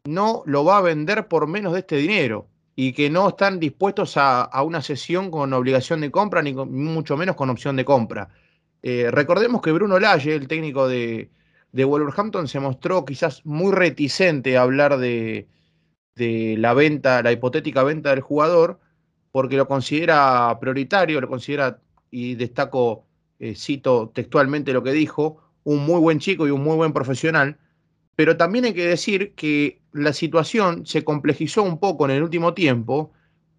[0.03, 4.15] no lo va a vender por menos de este dinero y que no están dispuestos
[4.17, 8.27] a, una sesión con obligación de compra ni mucho menos con opción de compra.
[8.83, 11.31] Eh, recordemos que Bruno Lage, el técnico de,
[11.71, 15.47] de Wolverhampton se mostró quizás muy reticente a hablar de,
[16.17, 18.81] la venta, la hipotética venta del jugador,
[19.31, 21.79] porque lo considera prioritario, lo considera,
[22.11, 23.05] y destaco,
[23.39, 27.57] eh, cito textualmente lo que dijo, un muy buen chico y un muy buen profesional,
[28.15, 32.53] pero también hay que decir que la situación se complejizó un poco en el último
[32.53, 33.11] tiempo,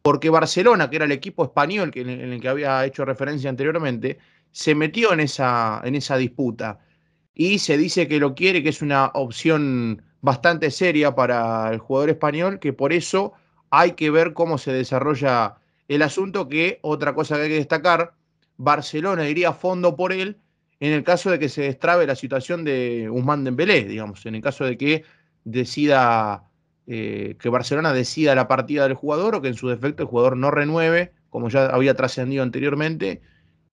[0.02, 4.18] porque Barcelona, que era el equipo español en el que había hecho referencia anteriormente,
[4.52, 6.78] se metió en esa, en esa disputa.
[7.34, 12.10] Y se dice que lo quiere, que es una opción bastante seria para el jugador
[12.10, 13.34] español, que por eso
[13.70, 15.56] hay que ver cómo se desarrolla
[15.88, 18.14] el asunto, que otra cosa que hay que destacar,
[18.56, 20.38] Barcelona iría a fondo por él
[20.80, 24.42] en el caso de que se destrabe la situación de Guzmán Dembélé, digamos, en el
[24.42, 25.04] caso de que
[25.44, 26.50] decida,
[26.86, 30.36] eh, que Barcelona decida la partida del jugador o que en su defecto el jugador
[30.36, 33.22] no renueve, como ya había trascendido anteriormente,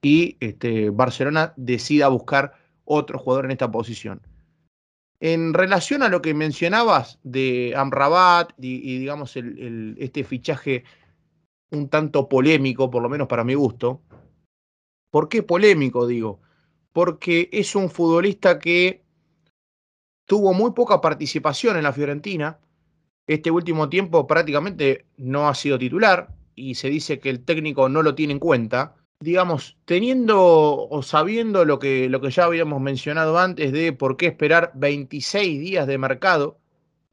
[0.01, 2.53] y este, Barcelona decida buscar
[2.85, 4.21] otro jugador en esta posición.
[5.19, 10.83] En relación a lo que mencionabas de Amrabat y, digamos este fichaje
[11.71, 14.01] un tanto polémico, por lo menos para mi gusto,
[15.09, 16.41] ¿por qué polémico digo?
[16.93, 19.03] Porque es un futbolista que
[20.25, 22.59] tuvo muy poca participación en la Fiorentina,
[23.27, 28.01] este último tiempo prácticamente no ha sido titular y se dice que el técnico no
[28.01, 33.39] lo tiene en cuenta digamos, teniendo o sabiendo lo que, lo que ya habíamos mencionado
[33.39, 36.59] antes de por qué esperar 26 días de mercado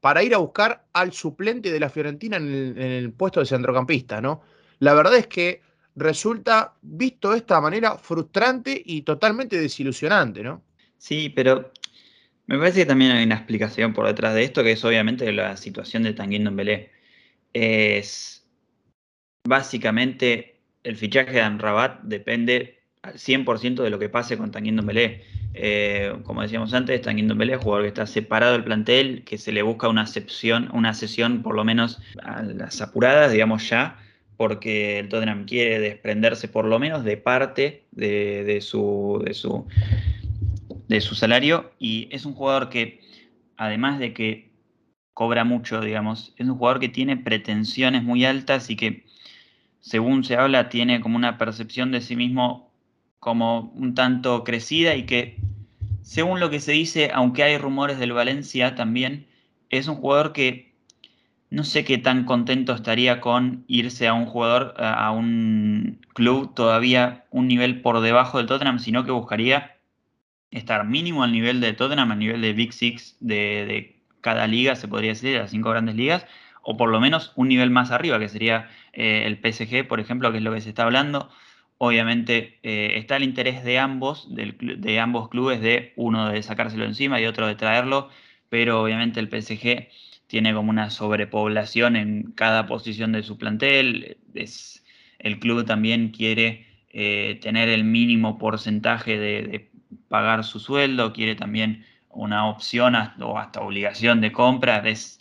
[0.01, 4.41] para ir a buscar al suplente de la Fiorentina en el, puesto de centrocampista, ¿no?
[4.79, 5.61] La verdad es que
[5.95, 10.63] resulta, visto de esta manera, frustrante y totalmente desilusionante, ¿no?
[10.97, 11.71] Sí, pero
[12.47, 15.57] me parece que también hay una explicación por detrás de esto, que es obviamente la
[15.57, 16.91] situación de Tanguy Belé.
[17.53, 18.45] Es
[19.47, 25.23] básicamente el fichaje de Amrabat depende al 100% de lo que pase con Tanguy Ndombele.
[25.53, 29.51] Eh, como decíamos antes, Tanguy Ndombele es jugador que está separado del plantel, que se
[29.51, 33.97] le busca una, excepción, una sesión por lo menos a las apuradas, digamos ya,
[34.41, 39.67] porque el Tottenham quiere desprenderse por lo menos de parte de, su, de, su,
[40.87, 43.01] de su salario y es un jugador que,
[43.55, 44.49] además de que
[45.13, 49.05] cobra mucho, digamos, es un jugador que tiene pretensiones muy altas y que
[49.79, 52.73] según se habla, tiene como una percepción de sí mismo
[53.19, 55.37] como un tanto crecida y que,
[56.01, 59.27] según lo que se dice, aunque hay rumores del Valencia también,
[59.69, 60.70] es un jugador que
[61.51, 67.25] no sé qué tan contento estaría con irse a un jugador, a un club todavía
[67.29, 69.77] un nivel por debajo del Tottenham, sino que buscaría
[70.49, 74.75] estar mínimo al nivel de Tottenham, a nivel de Big Six de, de cada liga,
[74.77, 76.25] se podría decir, de las cinco grandes ligas,
[76.63, 80.31] o por lo menos un nivel más arriba, que sería eh, el PSG, por ejemplo,
[80.31, 81.29] que es lo que se está hablando.
[81.79, 87.19] Obviamente eh, está el interés de ambos, de ambos clubes, de uno de sacárselo encima
[87.19, 88.09] y otro de traerlo,
[88.49, 89.89] pero obviamente el PSG
[90.31, 94.17] tiene como una sobrepoblación en cada posición de su plantel.
[94.33, 94.81] Es,
[95.19, 99.69] el club también quiere eh, tener el mínimo porcentaje de,
[100.07, 104.77] pagar su sueldo, quiere también una opción o hasta obligación de compra.
[104.87, 105.19] Es,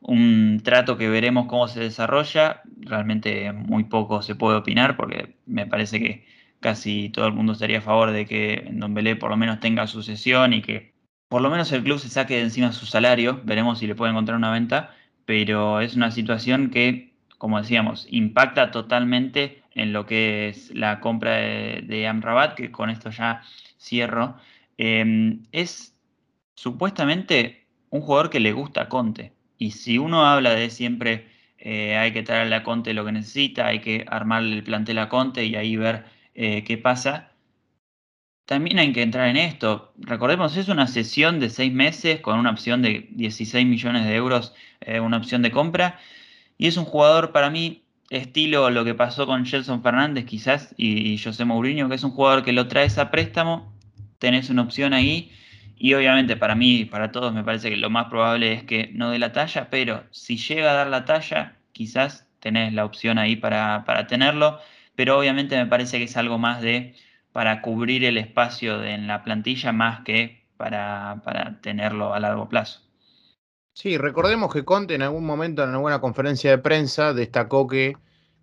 [0.00, 2.62] un trato que veremos cómo se desarrolla.
[2.78, 6.26] Realmente muy poco se puede opinar porque me parece que
[6.60, 9.88] casi todo el mundo estaría a favor de que Don Belé por lo menos tenga
[9.88, 10.93] sucesión y que
[11.34, 13.40] por lo menos el club se saque de encima su salario.
[13.42, 18.70] Veremos si le puede encontrar una venta, pero es una situación que, como decíamos, impacta
[18.70, 23.42] totalmente en lo que es la compra de, Amrabat, que con esto ya
[23.80, 24.36] cierro.
[24.78, 25.98] Em, es
[26.54, 29.32] supuestamente un jugador que le gusta Conte.
[29.58, 31.26] Y si uno habla de siempre
[31.58, 35.08] eh, hay que traerle a Conte lo que necesita, hay que armarle el plantel a
[35.08, 36.04] Conte y ahí ver
[36.36, 37.32] eh, qué pasa,
[38.46, 39.92] también hay que entrar en esto.
[39.98, 44.54] Recordemos, es una sesión de seis meses con una opción de 16 millones de euros,
[44.80, 45.98] eh, una opción de compra.
[46.58, 51.18] Y es un jugador para mí estilo lo que pasó con Gelson Fernández quizás y,
[51.18, 53.72] José Mourinho, que es un jugador que lo traes a préstamo,
[54.18, 55.32] tenés una opción ahí
[55.76, 58.90] y obviamente para mí y para todos me parece que lo más probable es que
[58.92, 63.18] no dé la talla, pero si llega a dar la talla, quizás tenés la opción
[63.18, 64.60] ahí para, tenerlo,
[64.94, 66.94] pero obviamente me parece que es algo más de
[67.34, 72.80] para cubrir el espacio en la plantilla más que para, para tenerlo a largo plazo.
[73.72, 77.96] Sí, recordemos que Conte en algún momento en alguna conferencia de prensa destacó que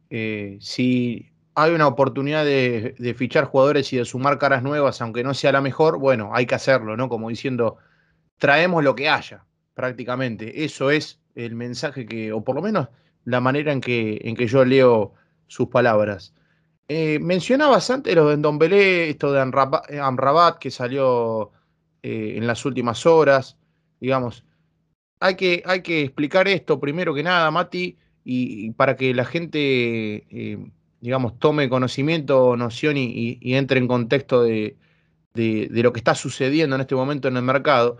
[0.09, 5.33] eh, si hay una oportunidad de, fichar jugadores y de sumar caras nuevas, aunque no
[5.33, 7.07] sea la mejor, bueno, hay que hacerlo, ¿no?
[7.07, 7.77] Como diciendo,
[8.39, 10.65] traemos lo que haya, prácticamente.
[10.65, 12.89] Eso es el mensaje que, o por lo menos
[13.23, 15.13] la manera en que, en que yo leo
[15.47, 16.33] sus palabras.
[16.93, 21.53] Eh, mencionabas antes lo de Ndombele, esto de Amrabat, que salió
[22.03, 23.57] eh, en las últimas horas,
[24.01, 24.43] digamos.
[25.21, 25.63] Hay que,
[26.03, 30.57] explicar esto primero que nada, Mati, y, para que la gente eh,
[30.99, 34.75] digamos, tome conocimiento, noción y, entre en contexto de,
[35.33, 37.99] lo que está sucediendo en este momento en el mercado.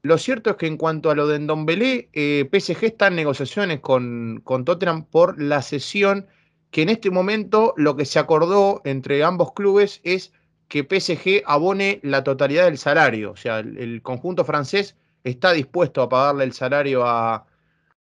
[0.00, 3.80] Lo cierto es que en cuanto a lo de Ndombele, eh, PSG está en negociaciones
[3.80, 6.26] con, con Tottenham por la cesión
[6.70, 10.32] que en este momento lo que se acordó entre ambos clubes es
[10.68, 16.08] que PSG abone la totalidad del salario, o sea, el, conjunto francés está dispuesto a
[16.08, 17.46] pagarle el salario a,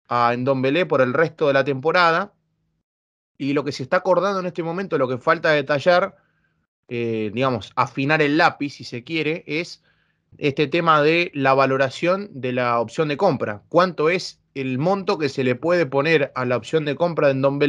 [0.09, 2.33] a Belé por el resto de la temporada.
[3.37, 6.17] Y lo que se está acordando en este momento, lo que falta detallar,
[6.87, 9.83] eh, digamos, afinar el lápiz, si se quiere, es
[10.37, 13.63] este tema de la valoración de la opción de compra.
[13.69, 17.39] ¿Cuánto es el monto que se le puede poner a la opción de compra de
[17.39, 17.59] Don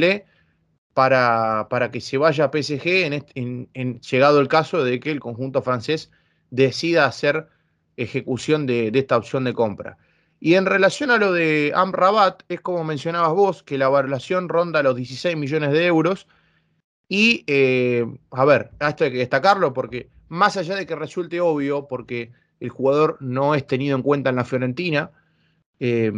[0.99, 5.63] para, para que se vaya a PSG en, llegado el caso de que el conjunto
[5.63, 6.11] francés
[6.51, 7.47] decida hacer
[7.97, 9.97] ejecución de, esta opción de compra?
[10.41, 14.83] Y en relación a lo de Amrabat, es como mencionabas vos, que la valoración ronda
[14.83, 16.27] los 16 millones de euros.
[17.09, 21.87] Y, eh, a ver, esto hay que destacarlo porque más allá de que resulte obvio,
[21.87, 25.13] porque el jugador no es tenido en cuenta en la Fiorentina,
[25.79, 26.11] eh,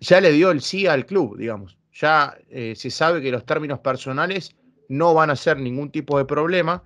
[0.00, 1.77] ya le dio el sí al club, digamos.
[2.00, 4.54] Ya eh, se sabe que los términos personales
[4.88, 6.84] no van a ser ningún tipo de problema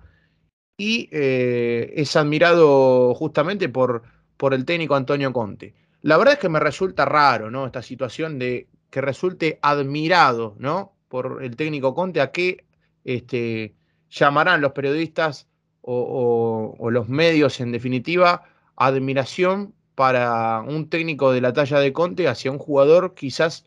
[0.75, 4.01] y eh, es admirado justamente por,
[4.37, 5.75] por el técnico Antonio Conte.
[6.01, 7.67] La verdad es que me resulta raro, ¿no?
[7.67, 10.95] Esta situación de que resulte admirado, ¿no?
[11.09, 12.65] Por el técnico Conte, a qué
[13.03, 13.75] este,
[14.09, 15.47] llamarán los periodistas
[15.85, 18.45] o los medios en definitiva
[18.77, 23.65] admiración para un técnico de la talla de Conte hacia un jugador quizás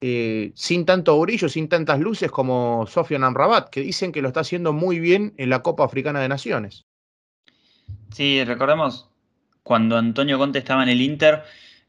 [0.00, 4.40] eh, sin tanto brillo, sin tantas luces como Sofian Amrabat, que dicen que lo está
[4.40, 6.84] haciendo muy bien en la Copa Africana de Naciones.
[8.10, 9.08] Sí, recordemos
[9.62, 11.42] cuando Antonio Conte estaba en el Inter,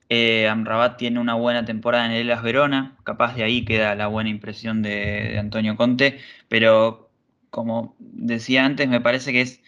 [0.10, 4.08] eh, Amrabat tiene una buena temporada en el Elas Verona, capaz de ahí queda la
[4.08, 7.10] buena impresión de Antonio Conte, pero
[7.50, 9.62] como decía antes, me parece que es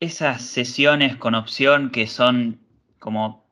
[0.00, 2.60] esas sesiones con opción que son
[2.98, 3.45] como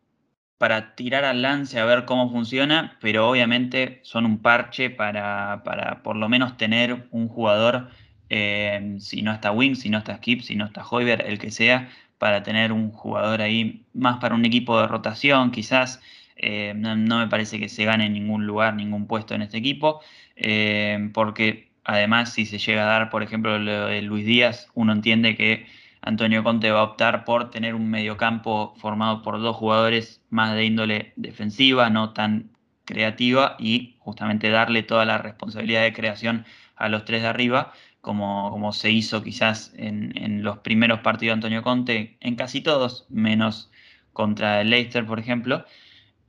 [0.58, 5.62] para tirar al lance a ver cómo funciona, pero obviamente son un parche para,
[6.02, 7.90] por lo menos tener un jugador,
[8.30, 11.50] eh, si no está Wing, si no está Skip, si no está Hoiber, el que
[11.50, 16.00] sea, para tener un jugador ahí más para un equipo de rotación, quizás.
[16.36, 20.00] Eh, no, me parece que se gane ningún lugar, ningún puesto en este equipo,
[20.36, 24.92] eh, porque además si se llega a dar, por ejemplo, lo de Luis Díaz, uno
[24.92, 25.66] entiende que
[26.04, 30.64] Antonio Conte va a optar por tener un mediocampo formado por dos jugadores más de
[30.66, 32.50] índole defensiva, no tan
[32.84, 36.44] creativa, y justamente darle toda la responsabilidad de creación
[36.76, 41.34] a los tres de arriba, como, como se hizo quizás en, los primeros partidos de
[41.38, 43.70] Antonio Conte, en casi todos, menos
[44.12, 45.64] contra el Leicester, por ejemplo.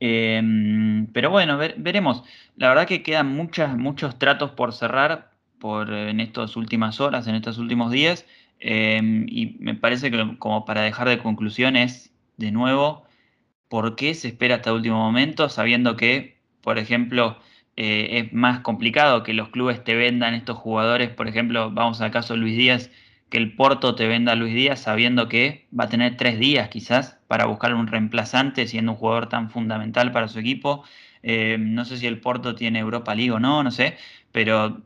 [0.00, 2.22] Em, pero bueno, veremos.
[2.56, 7.58] La verdad que quedan muchos tratos por cerrar por, en estas últimas horas, en estos
[7.58, 8.26] últimos días.
[8.60, 13.04] Em, y me parece que como para dejar de conclusiones, de nuevo,
[13.68, 17.38] ¿por qué se espera hasta el último momento sabiendo que, por ejemplo,
[17.76, 21.10] eh, es más complicado que los clubes te vendan estos jugadores?
[21.10, 22.90] Por ejemplo, vamos al caso de Luis Díaz,
[23.30, 26.68] que el Porto te venda a Luis Díaz sabiendo que va a tener tres días
[26.68, 30.84] quizás para buscar un reemplazante siendo un jugador tan fundamental para su equipo.
[31.22, 33.96] Em, no sé si el Porto tiene Europa League o no, no sé,
[34.32, 34.82] pero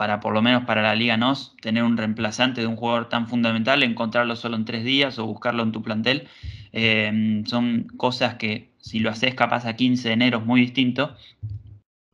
[0.00, 3.28] para por lo menos para la Liga NOS, tener un reemplazante de un jugador tan
[3.28, 6.26] fundamental, encontrarlo solo en tres días o buscarlo en tu plantel,
[6.72, 11.14] eh, son cosas que si lo haces capaz a 15 de enero es muy distinto.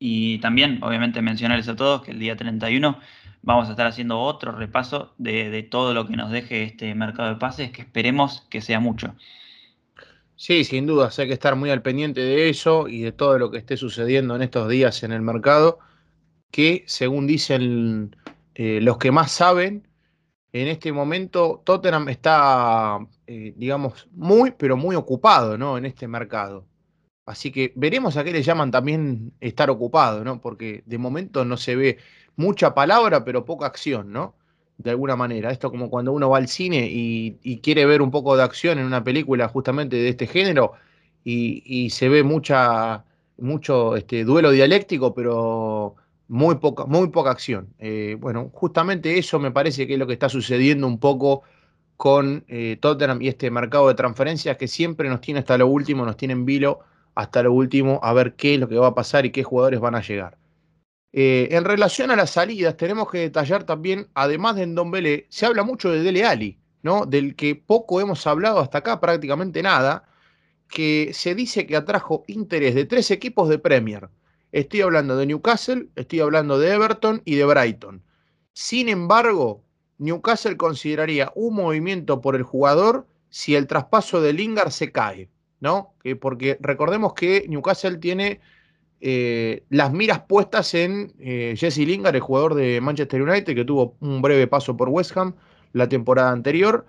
[0.00, 2.98] Y también, obviamente, mencionarles a todos que el día 31
[3.42, 7.28] vamos a estar haciendo otro repaso de, de todo lo que nos deje este mercado
[7.28, 9.14] de pases, que esperemos que sea mucho.
[10.34, 13.52] Sí, sin duda, hay que estar muy al pendiente de eso y de todo lo
[13.52, 15.78] que esté sucediendo en estos días en el mercado
[16.50, 18.16] que, según dicen
[18.54, 19.86] eh, los que más saben,
[20.52, 25.76] en este momento Tottenham está, eh, digamos, muy, pero muy ocupado ¿no?
[25.76, 26.66] en este mercado.
[27.26, 30.40] Así que veremos a qué le llaman también estar ocupado, ¿no?
[30.40, 31.98] Porque de momento no se ve
[32.36, 34.36] mucha palabra, pero poca acción, ¿no?
[34.78, 35.50] De alguna manera.
[35.50, 38.86] Esto como cuando uno va al cine y, quiere ver un poco de acción en
[38.86, 40.72] una película justamente de este género
[41.24, 43.04] y, se ve mucha,
[43.38, 45.96] mucho este, duelo dialéctico, pero
[46.28, 47.74] muy poca, muy poca acción.
[47.78, 51.42] Eh, bueno, justamente eso me parece que es lo que está sucediendo un poco
[51.96, 56.04] con eh, Tottenham y este mercado de transferencias que siempre nos tiene hasta lo último,
[56.04, 56.80] nos tiene en vilo
[57.14, 59.80] hasta lo último a ver qué es lo que va a pasar y qué jugadores
[59.80, 60.38] van a llegar.
[61.12, 65.62] Eh, en relación a las salidas, tenemos que detallar también, además de Ndombele, se habla
[65.62, 67.06] mucho de Dele Ali, ¿no?
[67.06, 70.04] Del que poco hemos hablado hasta acá, prácticamente nada,
[70.68, 74.10] que se dice que atrajo interés de tres equipos de Premier.
[74.56, 78.02] Estoy hablando de Newcastle, estoy hablando de Everton y de Brighton.
[78.54, 79.62] Sin embargo,
[79.98, 85.28] Newcastle consideraría un movimiento por el jugador si el traspaso de Lingard se cae,
[85.60, 85.92] ¿no?
[86.22, 88.40] porque recordemos que Newcastle tiene
[89.02, 93.94] eh, las miras puestas en eh, Jesse Lingard, el jugador de Manchester United, que tuvo
[94.00, 95.34] un breve paso por West Ham
[95.74, 96.86] la temporada anterior.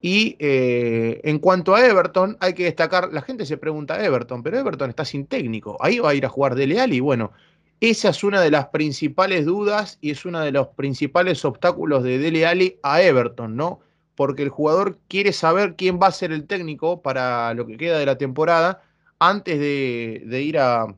[0.00, 4.58] Y eh, en cuanto a Everton, hay que destacar, la gente se pregunta Everton, pero
[4.58, 7.32] Everton está sin técnico, ahí va a ir a jugar Dele Alli, bueno,
[7.80, 12.18] esa es una de las principales dudas y es uno de los principales obstáculos de
[12.18, 13.80] Dele Alli a Everton, ¿no?
[14.14, 17.98] Porque el jugador quiere saber quién va a ser el técnico para lo que queda
[17.98, 18.82] de la temporada
[19.18, 20.94] antes de, ir a,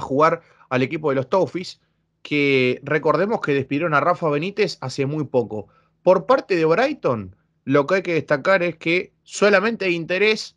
[0.00, 1.80] jugar al equipo de los Toffees,
[2.22, 5.68] que recordemos que despidieron a Rafa Benítez hace muy poco.
[6.02, 10.56] Por parte de Brighton, lo que hay que destacar es que solamente interés,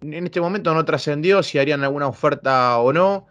[0.00, 3.26] en este momento no trascendió si harían alguna oferta o no.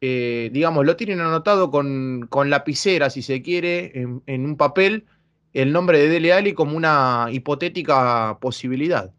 [0.00, 3.92] Eh, digamos, lo tienen anotado con, con lapicera, si se quiere,
[4.26, 5.04] en, un papel,
[5.52, 9.12] el nombre de Dele Alli como una hipotética posibilidad.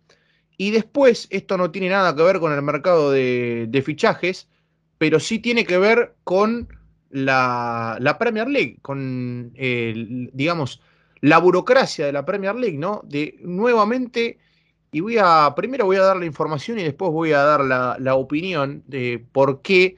[0.57, 4.47] Y después, esto no tiene nada que ver con el mercado de, fichajes,
[4.97, 6.67] pero sí tiene que ver con
[7.11, 10.81] la, la Premier League, con, digamos,
[11.21, 13.01] la burocracia de la Premier League, ¿no?
[13.05, 14.39] De nuevamente,
[14.91, 18.15] y voy a, primero voy a dar la información y después voy a dar la,
[18.15, 19.97] opinión de por qué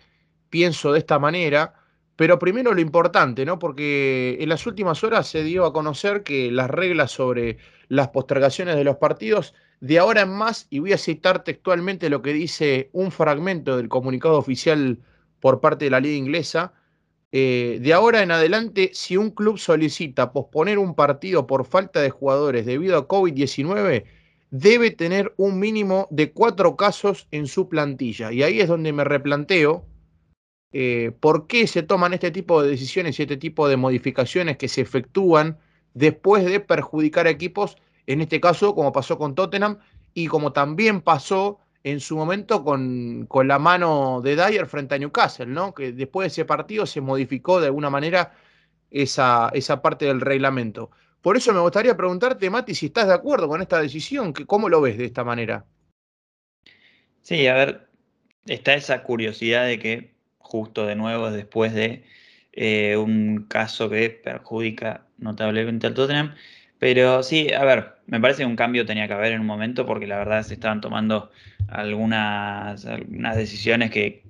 [0.49, 1.73] pienso de esta manera,
[2.15, 3.57] pero primero lo importante, ¿no?
[3.57, 7.57] Porque en las últimas horas se dio a conocer que las reglas sobre
[7.87, 12.21] las postergaciones de los partidos, de ahora en más, y voy a citar textualmente lo
[12.21, 14.99] que dice un fragmento del comunicado oficial
[15.39, 16.73] por parte de la Liga Inglesa,
[17.35, 22.11] eh, de ahora en adelante, si un club solicita posponer un partido por falta de
[22.11, 24.03] jugadores debido a COVID-19,
[24.51, 28.31] debe tener un mínimo de cuatro casos en su plantilla.
[28.31, 29.83] Y ahí es donde me replanteo
[30.73, 34.67] eh, por qué se toman este tipo de decisiones y este tipo de modificaciones que
[34.67, 35.57] se efectúan
[35.95, 39.79] después de perjudicar a equipos, en este caso como pasó con Tottenham
[40.13, 45.47] y como también pasó en su momento con, la mano de Dyer frente a Newcastle,
[45.47, 45.73] ¿no?
[45.73, 48.33] Que después de ese partido se modificó de alguna manera
[48.89, 50.91] esa, esa parte del reglamento.
[51.21, 54.69] Por eso me gustaría preguntarte, Mati, si estás de acuerdo con esta decisión, que, ¿cómo
[54.69, 55.65] lo ves de esta manera?
[57.21, 57.87] Sí, a ver,
[58.45, 62.03] está esa curiosidad de que justo de nuevo después de
[62.51, 66.35] eh, un caso que perjudica notablemente al Tottenham,
[66.79, 69.85] pero sí, a ver, me parece que un cambio tenía que haber en un momento
[69.85, 71.31] porque la verdad se estaban tomando
[71.67, 74.23] algunas, algunas decisiones que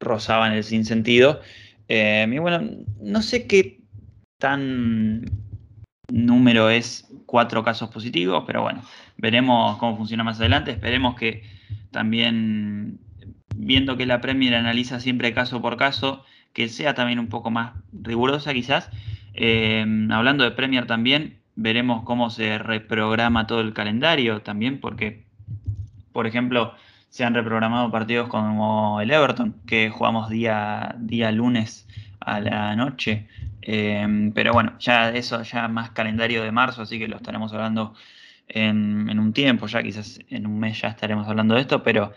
[0.00, 1.40] rozaban el sinsentido.
[1.88, 2.62] Eh, y bueno,
[3.00, 3.80] no sé qué
[4.38, 5.24] tan
[6.12, 8.82] número es cuatro casos positivos, pero bueno,
[9.16, 10.72] veremos cómo funciona más adelante.
[10.72, 11.42] Esperemos que
[11.90, 12.98] también,
[13.56, 17.72] viendo que la Premier analiza siempre caso por caso, que sea también un poco más
[17.92, 18.90] rigurosa quizás.
[19.34, 25.24] Eh, hablando de Premier también, veremos cómo se reprograma todo el calendario también, porque,
[26.12, 26.74] por ejemplo,
[27.10, 31.86] se han reprogramado partidos como el Everton, que jugamos día, día lunes
[32.20, 33.28] a la noche.
[33.62, 37.94] Em, pero bueno, ya eso, ya más calendario de marzo, así que lo estaremos hablando
[38.48, 42.12] en, un tiempo, ya quizás en un mes ya estaremos hablando de esto, pero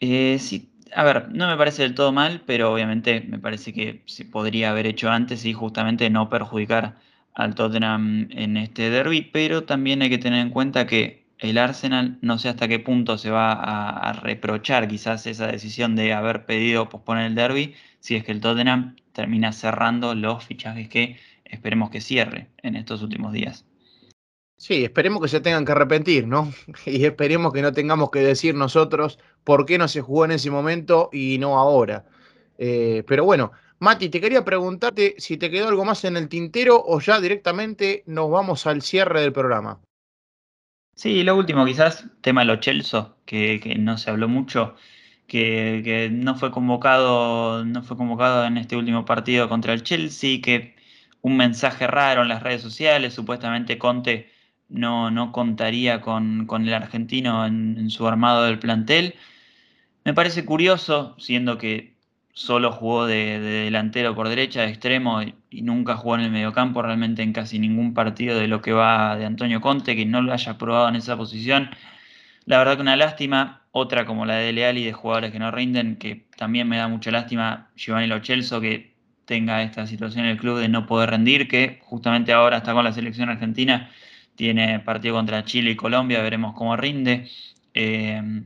[0.00, 4.02] eh, sí, a ver, no me parece del todo mal, pero obviamente me parece que
[4.06, 6.96] se podría haber hecho antes y justamente no perjudicar
[7.34, 12.18] al Tottenham en este derby, pero también hay que tener en cuenta que el Arsenal
[12.22, 16.88] no sé hasta qué punto se va a, reprochar quizás esa decisión de haber pedido
[16.88, 22.00] posponer el derby si es que el Tottenham termina cerrando los fichajes que esperemos que
[22.00, 23.64] cierre en estos últimos días.
[24.56, 26.52] Sí, esperemos que se tengan que arrepentir, ¿no?
[26.86, 30.50] Y esperemos que no tengamos que decir nosotros por qué no se jugó en ese
[30.50, 32.06] momento y no ahora.
[32.56, 36.82] Eh, pero bueno, Mati, te quería preguntarte si te quedó algo más en el tintero
[36.84, 39.80] o ya directamente nos vamos al cierre del programa.
[40.94, 44.76] Sí, lo último, quizás, tema de los Chelsea, que, no se habló mucho,
[45.26, 50.76] que, no fue convocado, no fue convocado en este último partido contra el Chelsea, que
[51.20, 54.30] un mensaje raro en las redes sociales, supuestamente Conte
[54.68, 59.14] no, no contaría con, el argentino en su armado del plantel.
[60.04, 61.93] Me parece curioso, siendo que
[62.34, 67.22] solo jugó de, delantero por derecha, de extremo y, nunca jugó en el mediocampo realmente
[67.22, 70.58] en casi ningún partido de lo que va de Antonio Conte, que no lo haya
[70.58, 71.70] probado en esa posición.
[72.44, 75.50] La verdad que una lástima, otra como la de Leal y de jugadores que no
[75.52, 78.94] rinden, que también me da mucha lástima Giovanni Lo que
[79.24, 82.84] tenga esta situación en el club de no poder rendir, que justamente ahora está con
[82.84, 83.90] la selección argentina,
[84.34, 87.28] tiene partido contra Chile y Colombia, veremos cómo rinde.
[87.74, 88.44] Eh,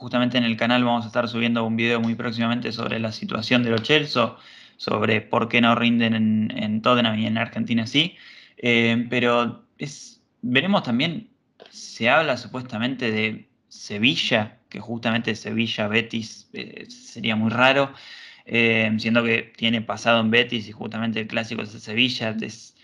[0.00, 3.62] justamente en el canal vamos a estar subiendo un video muy próximamente sobre la situación
[3.62, 4.34] de los Chelsea,
[4.78, 8.16] sobre por qué no rinden en, en Tottenham y en Argentina sí.
[8.56, 9.66] Eh, pero
[10.40, 11.28] veremos también,
[11.68, 17.92] se habla supuestamente de Sevilla, que justamente Sevilla, Betis, eh, sería muy raro,
[18.46, 22.74] eh, siendo que tiene pasado en Betis y justamente el clásico es Sevilla, es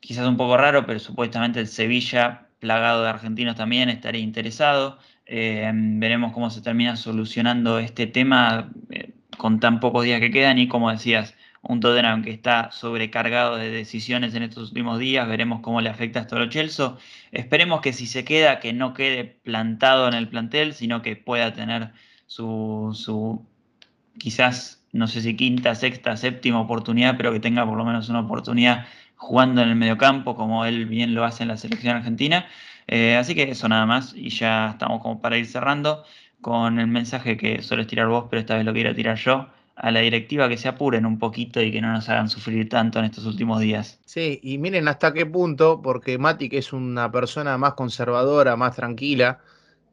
[0.00, 4.98] quizás un poco raro, pero supuestamente el Sevilla plagado de argentinos también, estaría interesado.
[5.34, 10.58] Eh, veremos cómo se termina solucionando este tema eh, con tan pocos días que quedan
[10.58, 15.60] y como decías, un Tottenham que está sobrecargado de decisiones en estos últimos días, veremos
[15.60, 16.96] cómo le afecta a Chelsea.
[17.30, 21.54] Esperemos que si se queda, que no quede plantado en el plantel, sino que pueda
[21.54, 21.92] tener
[22.26, 23.46] su, su
[24.18, 28.20] quizás, no sé si quinta, sexta, séptima oportunidad, pero que tenga por lo menos una
[28.20, 28.86] oportunidad
[29.16, 32.44] jugando en el mediocampo, como él bien lo hace en la selección argentina.
[32.86, 36.04] Eh, así que eso nada más, y ya estamos como para ir cerrando
[36.40, 39.90] con el mensaje que sueles tirar vos, pero esta vez lo quiero tirar yo a
[39.90, 43.06] la directiva que se apuren un poquito y que no nos hagan sufrir tanto en
[43.06, 43.98] estos últimos días.
[44.04, 48.76] Sí, y miren hasta qué punto, porque Mati, que es una persona más conservadora, más
[48.76, 49.40] tranquila,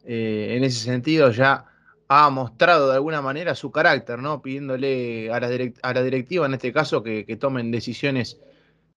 [0.05, 1.65] eh, en ese sentido ya
[2.07, 4.41] ha mostrado de alguna manera su carácter, ¿no?
[4.41, 5.49] Pidiéndole a la,
[5.83, 8.39] a la directiva, en este caso, que, tomen decisiones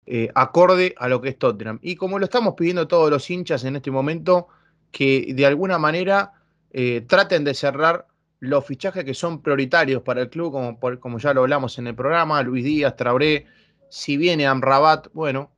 [0.05, 1.79] eh, acorde a lo que es Tottenham.
[1.81, 4.47] Y como lo estamos pidiendo todos los hinchas en este momento,
[4.91, 6.33] que de alguna manera
[6.71, 8.07] eh, traten de cerrar
[8.39, 11.95] los fichajes que son prioritarios para el club, como, como ya lo hablamos en el
[11.95, 13.45] programa, Luis Díaz, Traoré,
[13.89, 15.51] si viene Amrabat, bueno,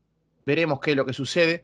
[0.45, 1.63] veremos qué es lo que sucede,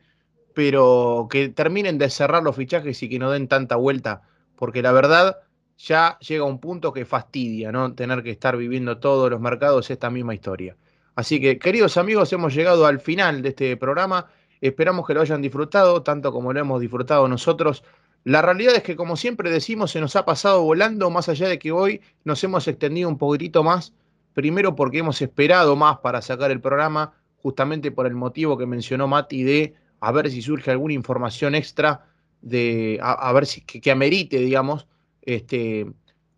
[0.54, 4.22] pero que terminen de cerrar los fichajes y que no den tanta vuelta,
[4.56, 5.38] porque la verdad
[5.78, 7.94] ya llega un punto que fastidia, ¿no?
[7.94, 10.76] Tener que estar viviendo todos los mercados esta misma historia.
[11.14, 14.26] Así que, queridos amigos, hemos llegado al final de este programa.
[14.60, 17.84] Esperamos que lo hayan disfrutado, tanto como lo hemos disfrutado nosotros.
[18.24, 21.58] La realidad es que, como siempre decimos, se nos ha pasado volando, más allá de
[21.58, 23.92] que hoy nos hemos extendido un poquitito más,
[24.32, 29.08] primero porque hemos esperado más para sacar el programa, justamente por el motivo que mencionó
[29.08, 32.06] Mati de a ver si surge alguna información extra,
[32.40, 34.86] de a, ver si que, amerite, digamos,
[35.22, 35.86] este,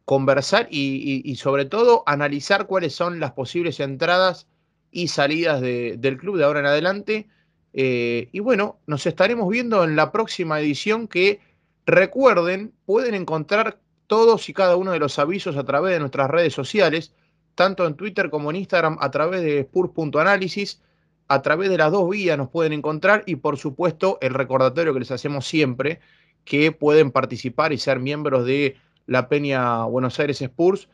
[0.05, 4.47] conversar y, sobre todo analizar cuáles son las posibles entradas
[4.95, 7.29] y salidas del club de ahora en adelante.
[7.75, 11.41] Eh, y bueno, nos estaremos viendo en la próxima edición que
[11.87, 16.55] Recuerden, pueden encontrar todos y cada uno de los avisos a través de nuestras redes
[16.55, 17.15] sociales,
[17.55, 20.81] tanto en Twitter como en Instagram, a través de Spurs.análisis.
[21.27, 25.01] A través de las dos vías nos pueden encontrar y, por supuesto, el recordatorio que
[25.01, 26.01] les hacemos siempre,
[26.45, 28.77] que pueden participar y ser miembros de
[29.07, 30.89] la Peña Buenos Aires Spurs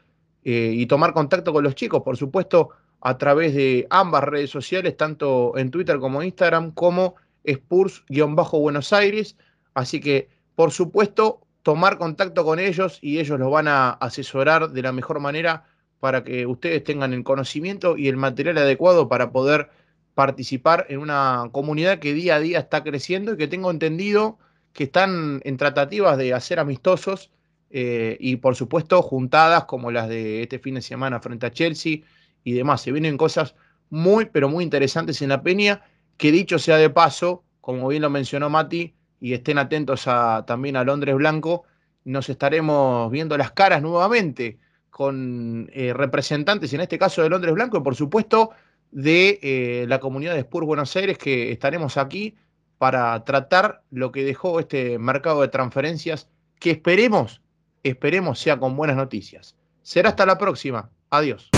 [0.45, 2.71] eh, y tomar contacto con los chicos, por supuesto,
[3.01, 9.37] a través de ambas redes sociales, tanto en Twitter como en Instagram, como Spurs-Buenos Aires.
[9.75, 10.29] Así que
[10.61, 15.19] por supuesto, tomar contacto con ellos y ellos los van a asesorar de la mejor
[15.19, 15.65] manera
[16.01, 19.71] para que ustedes tengan el conocimiento y el material adecuado para poder
[20.15, 24.39] participar en una comunidad que día a día está creciendo y que tengo entendido
[24.75, 27.31] que están en tratativas de hacer amistosos
[27.71, 32.01] eh, y por supuesto juntadas como las de este fin de semana frente a Chelsea
[32.45, 32.83] y demás.
[32.83, 33.55] Se vienen cosas
[33.91, 35.83] muy, pero muy interesantes en la peña,
[36.17, 40.05] que dicho sea de paso, como bien lo mencionó Mati, y estén atentos
[40.47, 41.65] también a Londres Blanco,
[42.05, 44.59] nos estaremos viendo las caras nuevamente
[44.89, 48.51] con eh, representantes, en este caso de Londres Blanco, y por supuesto
[48.91, 52.35] de eh, la comunidad de Spurs Buenos Aires, que estaremos aquí
[52.79, 57.43] para tratar lo que dejó este mercado de transferencias, que esperemos,
[57.83, 59.55] esperemos sea con buenas noticias.
[59.83, 60.91] Será hasta la próxima.
[61.11, 61.51] Adiós.